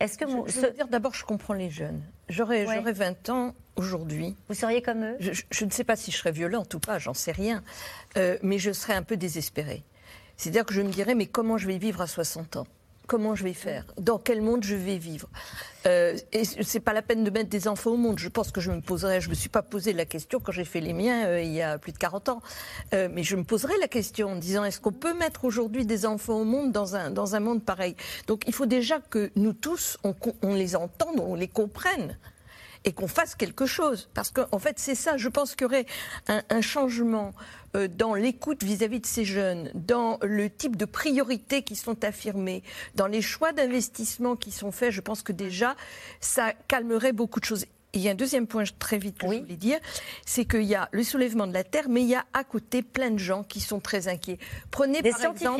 [0.00, 2.02] Est-ce que je, veux dire d'abord, je comprends les jeunes.
[2.28, 4.34] J'aurais 20 ans aujourd'hui.
[4.48, 5.16] Vous seriez comme eux?
[5.20, 7.62] Je, ne sais pas si je serais violente ou pas, j'en sais rien.
[8.16, 9.84] Euh, mais je serais un peu désespérée.
[10.38, 12.66] C'est-à-dire que je me dirais, mais comment je vais vivre à 60 ans?
[13.10, 15.28] Comment je vais faire Dans quel monde je vais vivre
[15.86, 18.20] euh, Et c'est pas la peine de mettre des enfants au monde.
[18.20, 19.20] Je pense que je me poserai.
[19.20, 21.60] Je me suis pas posé la question quand j'ai fait les miens euh, il y
[21.60, 22.40] a plus de 40 ans,
[22.94, 26.06] euh, mais je me poserai la question en disant est-ce qu'on peut mettre aujourd'hui des
[26.06, 27.96] enfants au monde dans un dans un monde pareil?
[28.28, 32.16] Donc il faut déjà que nous tous on, on les entende, on les comprenne
[32.84, 34.08] et qu'on fasse quelque chose.
[34.14, 35.16] Parce qu'en fait, c'est ça.
[35.16, 35.86] Je pense qu'il y aurait
[36.28, 37.32] un, un changement
[37.76, 42.62] euh, dans l'écoute vis-à-vis de ces jeunes, dans le type de priorités qui sont affirmées,
[42.94, 44.92] dans les choix d'investissement qui sont faits.
[44.92, 45.76] Je pense que déjà,
[46.20, 47.66] ça calmerait beaucoup de choses.
[47.92, 49.78] il y a un deuxième point très vite que je voulais dire,
[50.24, 52.82] c'est qu'il y a le soulèvement de la terre, mais il y a à côté
[52.82, 54.38] plein de gens qui sont très inquiets.
[54.70, 55.56] Prenez Des par exemple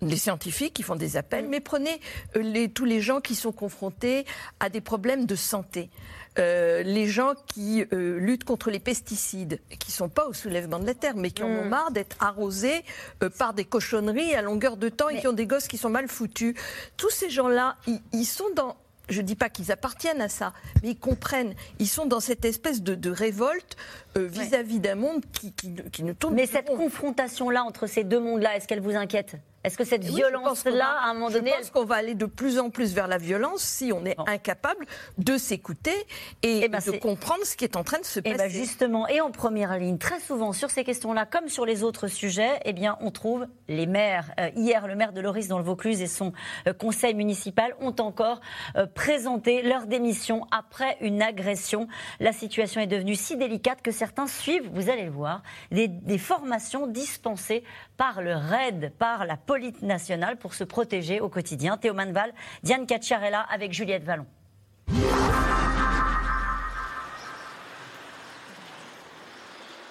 [0.00, 2.00] les scientifiques qui font des appels, mais prenez
[2.36, 4.26] euh, les- tous les gens qui sont confrontés
[4.60, 5.90] à des problèmes de santé.
[6.38, 10.86] Euh, les gens qui euh, luttent contre les pesticides, qui sont pas au soulèvement de
[10.86, 11.68] la terre, mais qui en ont Mm.
[11.68, 12.84] marre d'être arrosés
[13.22, 15.90] euh, par des cochonneries à longueur de temps et qui ont des gosses qui sont
[15.90, 16.54] mal foutus.
[16.96, 17.76] Tous ces gens-là,
[18.12, 18.76] ils, sont dans.
[19.08, 20.52] Je dis pas qu'ils appartiennent à ça,
[20.82, 21.54] mais ils comprennent.
[21.78, 23.76] Ils sont dans cette espèce de, de révolte
[24.16, 28.04] euh, vis-à-vis d'un monde qui, qui, ne- qui ne tourne Mais cette confrontation-là entre ces
[28.04, 29.36] deux mondes-là, est-ce qu'elle vous inquiète?
[29.64, 32.26] Est-ce que cette Oui, violence-là, à un moment donné, je pense qu'on va aller de
[32.26, 34.86] plus en plus vers la violence si on est incapable
[35.18, 35.94] de s'écouter
[36.42, 38.36] et ben, de comprendre ce qui est en train de se Eh passer.
[38.36, 42.06] ben justement, et en première ligne, très souvent sur ces questions-là, comme sur les autres
[42.06, 44.30] sujets, eh bien, on trouve les maires.
[44.38, 46.32] Euh, hier, le maire de Loris dans le Vaucluse et son
[46.66, 48.40] euh, conseil municipal ont encore
[48.76, 51.88] euh, présenté leur démission après une agression.
[52.20, 55.42] La situation est devenue si délicate que certains suivent, vous allez le voir,
[55.72, 57.64] des, des formations dispensées
[57.96, 61.78] par le RAID, par la police nationale pour se protéger au quotidien.
[61.78, 64.26] Théo Manval, Diane Cacciarella avec Juliette Vallon.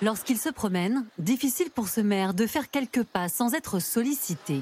[0.03, 4.61] Lorsqu'il se promène, difficile pour ce maire de faire quelques pas sans être sollicité.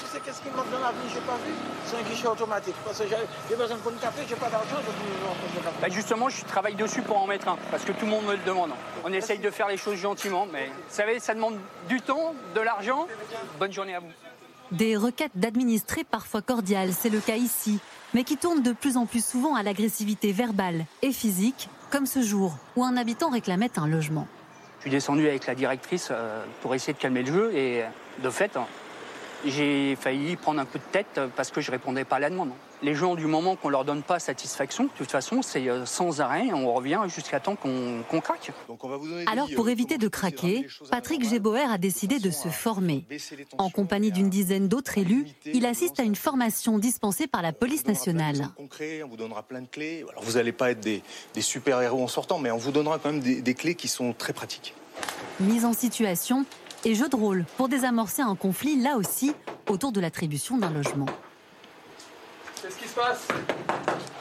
[0.00, 1.77] Tu sais qu'est-ce qui dans la vie, j'ai pas vu?
[1.88, 2.74] C'est un guichet automatique.
[2.84, 3.04] Parce que
[3.48, 7.00] j'ai besoin de prendre un café, j'ai pas d'argent, je Bah, justement, je travaille dessus
[7.00, 8.72] pour en mettre un, parce que tout le monde me le demande.
[9.04, 11.56] On essaye de faire les choses gentiment, mais vous savez, ça demande
[11.88, 13.06] du temps, de l'argent.
[13.58, 14.10] Bonne journée à vous.
[14.70, 17.78] Des requêtes d'administrés parfois cordiales, c'est le cas ici,
[18.12, 22.20] mais qui tournent de plus en plus souvent à l'agressivité verbale et physique, comme ce
[22.20, 24.26] jour où un habitant réclamait un logement.
[24.80, 27.82] Je suis descendu avec la directrice euh, pour essayer de calmer le jeu et
[28.22, 28.58] de fait,
[29.46, 32.30] j'ai failli prendre un coup de tête euh, parce que je répondais pas à la
[32.30, 32.50] demande.
[32.82, 36.20] Les gens, du moment qu'on leur donne pas satisfaction, de toute façon, c'est euh, sans
[36.20, 38.52] arrêt, on revient jusqu'à temps qu'on craque.
[39.26, 43.04] Alors pour éviter de craquer, Patrick Géboer a décidé de se former.
[43.58, 47.86] En compagnie d'une dizaine d'autres élus, il assiste à une formation dispensée par la police
[47.86, 48.48] nationale.
[48.58, 50.04] on vous donnera plein de clés.
[50.10, 51.02] Alors vous n'allez pas être des,
[51.34, 54.12] des super-héros en sortant, mais on vous donnera quand même des, des clés qui sont
[54.12, 54.74] très pratiques.
[55.40, 56.44] Mise en situation
[56.84, 59.34] et jeu de rôle pour désamorcer un conflit là aussi
[59.68, 61.06] autour de l'attribution d'un logement.
[62.62, 63.28] Qu'est-ce qui se passe?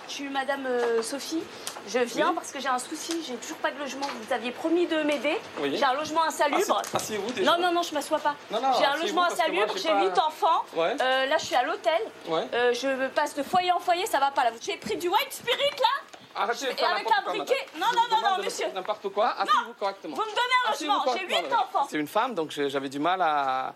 [0.08, 1.42] Je suis Madame euh, Sophie.
[1.88, 2.36] Je viens Oui.
[2.36, 3.24] parce que j'ai un souci.
[3.26, 4.06] J'ai toujours pas de logement.
[4.22, 5.38] Vous aviez promis de m'aider.
[5.62, 5.76] Oui.
[5.78, 6.82] J'ai un logement insalubre.
[6.94, 7.52] Asseyez-vous déjà.
[7.52, 8.36] Non, non, non, je m'assois pas.
[8.52, 9.74] Non, non, j'ai un logement insalubre.
[9.78, 10.64] j'ai pas- huit enfants.
[10.76, 10.96] Ouais.
[11.02, 12.00] Euh, là, je suis à l'hôtel.
[12.28, 12.48] Ouais.
[12.54, 14.06] Euh, je passe de foyer en foyer.
[14.06, 14.52] Ça va pas là.
[14.62, 16.07] J'ai pris du white spirit là.
[16.38, 17.66] Arrêtez de Et faire avec un briquet.
[17.78, 18.68] Non, non, non, non, monsieur.
[18.74, 20.16] N'importe quoi, asseyez-vous correctement.
[20.16, 21.14] Vous me donnez un logement.
[21.18, 21.88] J'ai huit enfants.
[21.90, 23.74] C'est une femme, donc j'avais du mal à.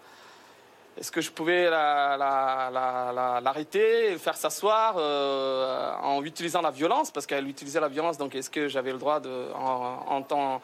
[0.98, 6.70] Est-ce que je pouvais la- la- la- la- l'arrêter, faire s'asseoir euh, en utilisant la
[6.72, 7.10] violence?
[7.12, 9.52] Parce qu'elle utilisait la violence, donc est-ce que j'avais le droit de.
[9.56, 10.62] En, en temps-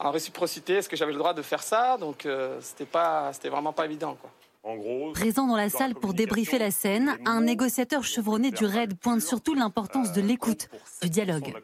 [0.00, 1.96] en réciprocité, est-ce que j'avais le droit de faire ça?
[1.98, 4.30] Donc euh, c'était pas, c'était vraiment pas évident, quoi.
[4.68, 5.12] En gros.
[5.12, 9.54] Présent dans la salle pour débriefer la scène, un négociateur chevronné du RAID pointe surtout
[9.54, 10.68] l'importance de l'écoute,
[11.00, 11.54] du dialogue.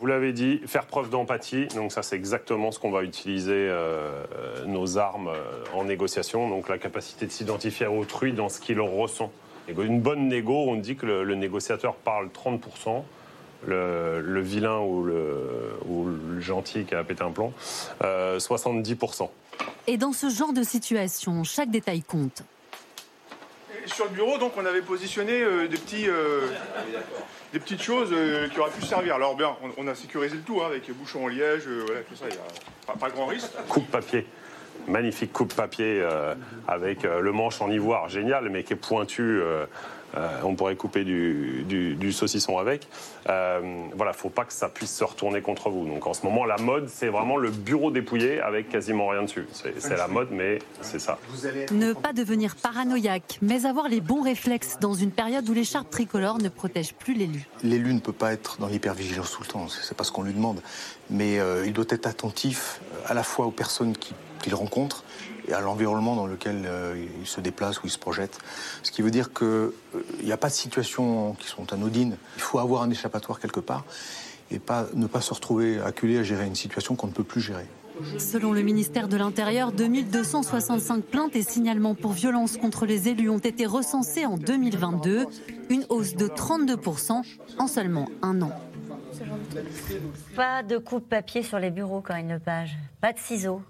[0.00, 1.68] Vous l'avez dit, faire preuve d'empathie.
[1.76, 6.48] Donc ça, c'est exactement ce qu'on va utiliser euh, euh, nos armes euh, en négociation.
[6.48, 9.30] Donc la capacité de s'identifier à autrui dans ce qu'il ressent.
[9.68, 13.04] Une bonne négo, on dit que le, le négociateur parle 30%.
[13.64, 17.52] Le, le vilain ou le, ou le gentil qui a pété un plomb,
[18.02, 19.28] euh, 70%.
[19.86, 22.42] Et dans ce genre de situation, chaque détail compte.
[23.86, 26.46] Sur le bureau, donc, on avait positionné euh, des, petits, euh,
[27.52, 29.16] des petites choses euh, qui auraient pu servir.
[29.16, 32.02] Alors bien, on, on a sécurisé le tout hein, avec bouchon en liège, euh, voilà,
[32.02, 33.50] tout ça, il n'y a pas, pas grand risque.
[33.68, 34.24] coupe-papier.
[34.86, 36.34] Magnifique coupe-papier euh,
[36.68, 39.22] avec euh, le manche en ivoire, génial, mais qui est pointu.
[39.22, 39.66] euh,
[40.16, 42.86] euh, on pourrait couper du, du- du saucisson avec.
[43.28, 43.60] Euh,
[43.96, 45.86] voilà, faut pas que ça puisse se retourner contre vous.
[45.86, 49.46] Donc en ce moment, la mode, c'est vraiment le bureau dépouillé avec quasiment rien dessus.
[49.52, 51.18] C'est c'est la mode, mais c'est ça.
[51.72, 56.38] Ne pas devenir paranoïaque, mais avoir les bons réflexes dans une période où l'écharpe tricolore
[56.38, 57.46] ne protège plus l'élu.
[57.62, 60.32] L'élu ne peut pas être dans l'hypervigilance tout le temps, c'est pas ce qu'on lui
[60.34, 60.60] demande.
[61.10, 65.04] Mais euh, il doit être attentif euh, à la fois aux personnes qui- qu'il rencontre
[65.48, 68.38] et à l'environnement dans lequel euh, il se déplace ou il se projette.
[68.82, 69.72] Ce qui veut dire qu'il
[70.22, 72.16] n'y a pas de situations qui sont anodines.
[72.36, 73.84] Il faut avoir un échappatoire quelque part
[74.50, 77.40] et pas, ne pas se retrouver acculé à gérer une situation qu'on ne peut plus
[77.40, 77.66] gérer.
[78.18, 83.38] Selon le ministère de l'Intérieur, 2265 plaintes et signalements pour violences contre les élus ont
[83.38, 85.26] été recensés en 2022,
[85.68, 87.22] une hausse de 32%
[87.58, 88.52] en seulement un an.
[90.34, 92.76] Pas de coupe-papier sur les bureaux, Corinne Lepage.
[93.00, 93.62] Pas de ciseaux.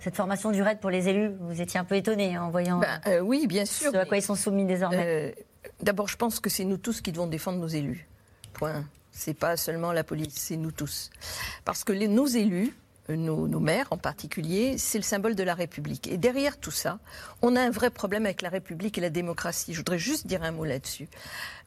[0.00, 3.00] Cette formation du RAID pour les élus, vous étiez un peu étonné en voyant Ben,
[3.06, 3.92] euh, oui, bien sûr.
[3.92, 5.32] ce à quoi ils sont soumis désormais.
[5.36, 5.42] Euh,
[5.82, 8.08] D'abord, je pense que c'est nous tous qui devons défendre nos élus.
[8.54, 8.84] Point.
[9.12, 11.10] C'est pas seulement la police, c'est nous tous.
[11.66, 12.74] Parce que les- nos élus,
[13.16, 16.06] nos, nos maires en particulier, c'est le symbole de la République.
[16.08, 16.98] Et derrière tout ça,
[17.42, 19.72] on a un vrai problème avec la République et la démocratie.
[19.72, 21.08] Je voudrais juste dire un mot là-dessus.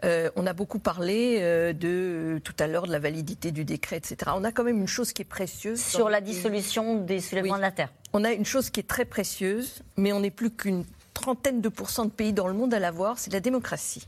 [0.03, 3.97] Euh, on a beaucoup parlé euh, de tout à l'heure de la validité du décret,
[3.97, 4.31] etc.
[4.35, 7.57] On a quand même une chose qui est précieuse Sur la dissolution des soulèvements Oui.
[7.57, 7.93] de la Terre.
[8.13, 11.69] On a une chose qui est très précieuse, mais on n'est plus qu'une trentaine de
[11.69, 14.07] pourcents de pays dans le monde à l'avoir, c'est la démocratie.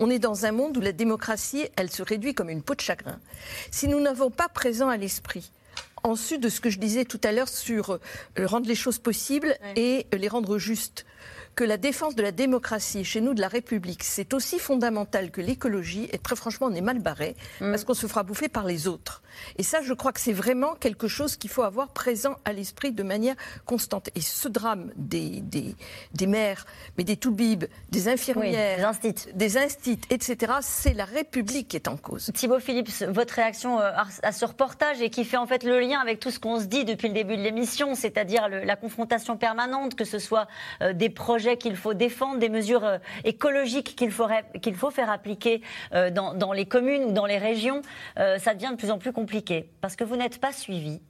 [0.00, 2.80] On est dans un monde où la démocratie, elle se réduit comme une peau de
[2.80, 3.20] chagrin.
[3.70, 5.52] Si nous n'avons pas présent à l'esprit,
[6.02, 7.90] en de ce que je disais tout à l'heure sur
[8.38, 11.06] euh, rendre les choses possibles et euh, les rendre justes,
[11.54, 15.40] que la défense de la démocratie chez nous, de la République, c'est aussi fondamental que
[15.40, 18.88] l'écologie, et très franchement, on est mal barré, parce qu'on se fera bouffer par les
[18.88, 19.22] autres.
[19.56, 22.92] Et ça, je crois que c'est vraiment quelque chose qu'il faut avoir présent à l'esprit
[22.92, 23.34] de manière
[23.66, 24.10] constante.
[24.14, 25.74] Et ce drame des, des,
[26.14, 31.68] des maires, mais des toubibs, des infirmières, des instits, des instits, etc., c'est la République
[31.68, 32.30] qui est en cause.
[32.34, 33.90] Thibaut Phillips, votre réaction euh,
[34.22, 36.64] à ce reportage et qui fait en fait le lien avec tout ce qu'on se
[36.64, 40.46] dit depuis le début de l'émission, c'est-à-dire la confrontation permanente, que ce soit
[40.80, 44.90] euh, des projets qu'il faut défendre, des mesures euh, écologiques qu'il faut, ré- qu'il faut
[44.90, 45.60] faire appliquer
[45.94, 47.82] euh, dans, dans les communes ou dans les régions,
[48.18, 51.00] euh, ça devient de plus en plus compliqué parce que vous n'êtes pas suivi.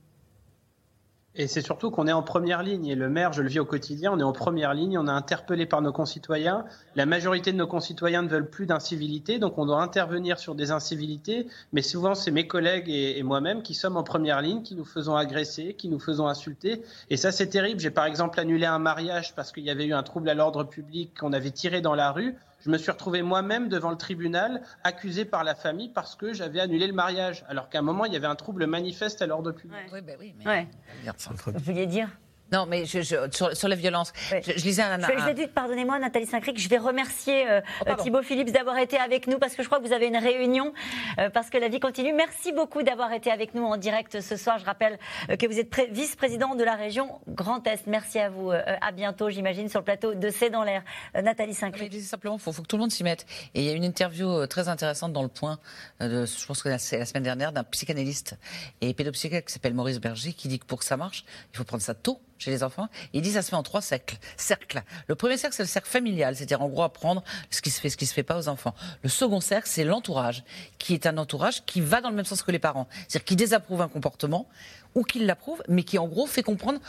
[1.35, 2.87] Et c'est surtout qu'on est en première ligne.
[2.87, 5.11] Et le maire, je le vis au quotidien, on est en première ligne, on est
[5.11, 6.67] interpellé par nos concitoyens.
[6.95, 10.73] La majorité de nos concitoyens ne veulent plus d'incivilité, donc on doit intervenir sur des
[10.73, 11.47] incivilités.
[11.73, 14.85] Mais souvent, c'est mes collègues et, et moi-même qui sommes en première ligne, qui nous
[14.85, 16.83] faisons agresser, qui nous faisons insulter.
[17.09, 17.81] Et ça, c'est terrible.
[17.81, 20.65] J'ai par exemple annulé un mariage parce qu'il y avait eu un trouble à l'ordre
[20.65, 22.37] public qu'on avait tiré dans la rue.
[22.65, 26.61] Je me suis retrouvé moi-même devant le tribunal, accusé par la famille parce que j'avais
[26.61, 29.53] annulé le mariage, alors qu'à un moment, il y avait un trouble manifeste à l'ordre
[29.53, 29.81] public.
[29.93, 30.47] Oui, ben oui, mais...
[30.47, 30.69] Ouais.
[31.17, 31.31] Ça.
[31.47, 32.09] Vous vouliez dire?
[32.53, 34.99] Non, mais je, je- sur, sur la violence, je, je lisais un...
[35.01, 38.77] Je je vais dire, pardonnez-moi, Nathalie Saint-Cric, je vais remercier euh, euh, Thibaut Phillips d'avoir
[38.79, 40.73] été avec nous parce que je crois que vous avez une réunion,
[41.19, 42.13] euh, parce que la vie continue.
[42.13, 44.59] Merci beaucoup d'avoir été avec nous en direct ce soir.
[44.59, 44.99] Je rappelle
[45.31, 47.87] euh, que vous êtes pré- vice-président de la région Grand Est.
[47.87, 48.51] Merci à vous.
[48.51, 50.83] Euh, à bientôt, j'imagine, sur le plateau de C'est dans l'air.
[51.15, 51.93] Nathalie Saint-Cric.
[52.03, 53.25] Simplement, il faut, faut que tout le monde s'y mette.
[53.55, 55.59] Et il y a une interview très intéressante dans Le Point,
[56.01, 58.37] de- je pense que c'est la semaine dernière, d'un psychanalyste
[58.81, 61.65] et pédopsychiatre qui s'appelle Maurice Berger, qui dit que pour que ça marche, il faut
[61.65, 62.89] prendre ça tôt chez les enfants.
[63.13, 64.17] Il dit ça se fait en trois cercles.
[64.37, 64.83] cercles.
[65.07, 67.89] Le premier cercle, c'est le cercle familial, c'est-à-dire en gros apprendre ce qui se fait,
[67.89, 68.75] ce qui se fait pas aux enfants.
[69.03, 70.45] Le second cercle, c'est l'entourage,
[70.79, 72.89] qui est un entourage qui va dans le même sens que les parents.
[73.09, 74.49] C'est-à-dire qui désapprouve un comportement
[74.95, 76.81] ou qui l'approuve, mais qui en gros fait comprendre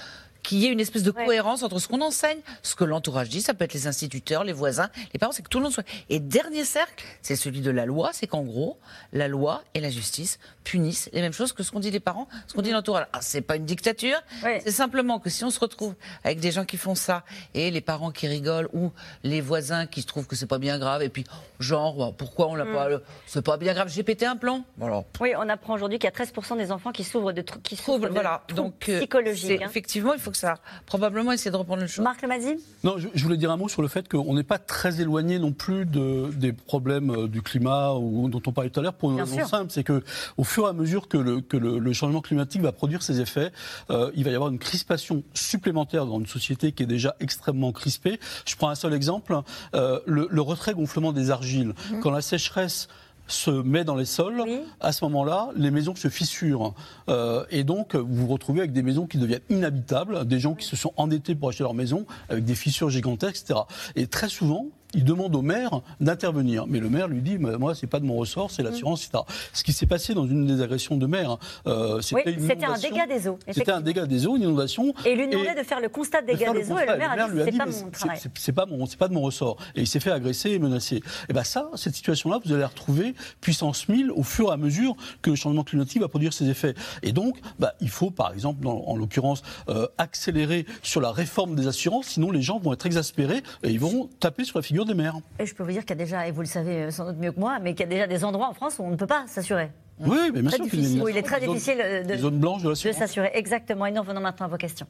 [0.44, 3.42] qu'il y ait une espèce de cohérence entre ce qu'on enseigne, ce que l'entourage dit,
[3.42, 5.86] ça peut être les instituteurs, les voisins, les parents, c'est que tout le monde soit.
[6.10, 8.78] Et dernier cercle, c'est celui de la loi, c'est qu'en gros,
[9.14, 12.28] la loi et la justice punissent les mêmes choses que ce qu'on dit les parents,
[12.48, 13.08] ce qu'on dit l'entourage.
[13.12, 16.66] Alors, c'est pas une dictature, c'est simplement que si on se retrouve avec des gens
[16.66, 17.24] qui font ça
[17.54, 18.92] et les parents qui rigolent ou
[19.24, 21.24] les voisins qui se trouvent que c'est pas bien grave et puis
[21.60, 22.74] genre pourquoi on l'a Mm.
[22.74, 22.88] pas,
[23.28, 24.64] c'est pas bien grave, j'ai pété un plomb.
[24.78, 25.04] Voilà.
[25.20, 27.76] Oui, on apprend aujourd'hui qu'il y a 13% des enfants qui souffrent de, tr- qui
[27.76, 29.46] souffrent de Voilà, troubles donc euh, psychologiques.
[29.60, 29.68] c'est- hein.
[29.70, 30.56] effectivement, il faut que ça
[30.86, 32.04] probablement essayer de reprendre le choix.
[32.04, 34.60] Marc Lemazine Non, je, je voulais dire un mot sur le fait qu'on n'est pas
[34.60, 38.82] très éloigné non plus de, des problèmes euh, du climat ou, dont on parlait tout
[38.82, 39.48] à l'heure pour une Bien raison sûr.
[39.48, 40.04] simple, c'est que
[40.36, 43.22] au fur et à mesure que le, que le, le changement climatique va produire ses
[43.22, 43.52] effets,
[43.90, 47.72] euh, il va y avoir une crispation supplémentaire dans une société qui est déjà extrêmement
[47.72, 48.20] crispée.
[48.46, 49.40] Je prends un seul exemple,
[49.76, 51.74] euh, le, le retrait gonflement des argiles.
[51.92, 52.00] Mhm.
[52.02, 52.88] Quand la sécheresse
[53.28, 54.44] se met dans les sols,
[54.80, 56.74] à ce moment-là, les maisons se fissurent.
[57.10, 60.66] Euh, et donc, vous vous retrouvez avec des maisons qui deviennent inhabitables, des gens qui
[60.66, 63.62] se sont endettés pour acheter leur maison, avec des fissures gigantesques, etc.
[63.96, 66.66] Et très souvent, il demande au maire d'intervenir.
[66.68, 69.24] Mais le maire lui dit, moi, c'est pas de mon ressort, c'est l'assurance, etc.
[69.54, 71.38] Ce qui s'est passé dans une des agressions de maire,
[71.68, 74.94] euh, c'était Oui, c'était un dégât des eaux, C'était un dégât des eaux, une inondation.
[75.06, 77.12] Et il lui demandait de faire le constat de dégâts des eaux et le maire,
[77.12, 78.20] a dit c'est pas mon travail.
[78.38, 79.58] c'est- pas mon, pas de mon ressort.
[79.76, 81.02] Et il s'est fait agresser et menacer.
[81.30, 84.58] Et ben ça, cette situation-là, vous allez la retrouver puissance 1000 au fur et à
[84.58, 86.76] mesure que le changement climatique va produire ses effets.
[87.02, 91.56] Et donc, bah, il faut, par exemple, dans- en l'occurrence, euh, accélérer sur la réforme
[91.56, 94.83] des assurances, sinon les gens vont être exaspérés et ils vont taper sur la figure
[94.86, 95.16] des mers.
[95.40, 97.06] Et je peux vous dire qu'il y a déjà, et vous le savez euh, sans
[97.06, 98.92] doute mieux que moi, mais qu'il y a déjà des endroits en France où on
[98.92, 99.72] ne peut pas s'assurer.
[100.00, 100.64] Oui, mais bien sûr.
[100.64, 101.02] Difficile.
[101.02, 103.32] Où il est très difficile euh, de, zones blanches de s'assurer.
[103.34, 103.86] Exactement.
[103.86, 104.88] Et nous revenons maintenant à vos questions.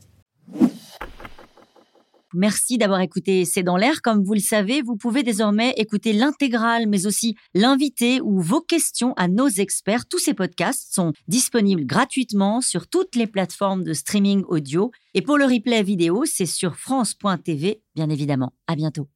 [2.36, 4.02] Merci d'avoir écouté C'est dans l'air.
[4.02, 9.14] Comme vous le savez, vous pouvez désormais écouter l'intégrale, mais aussi l'invité ou vos questions
[9.18, 10.08] à nos experts.
[10.08, 14.92] Tous ces podcasts sont disponibles gratuitement sur toutes les plateformes de streaming audio.
[15.14, 18.54] Et pour le replay vidéo, c'est sur France.tv, bien évidemment.
[18.66, 19.08] À bientôt.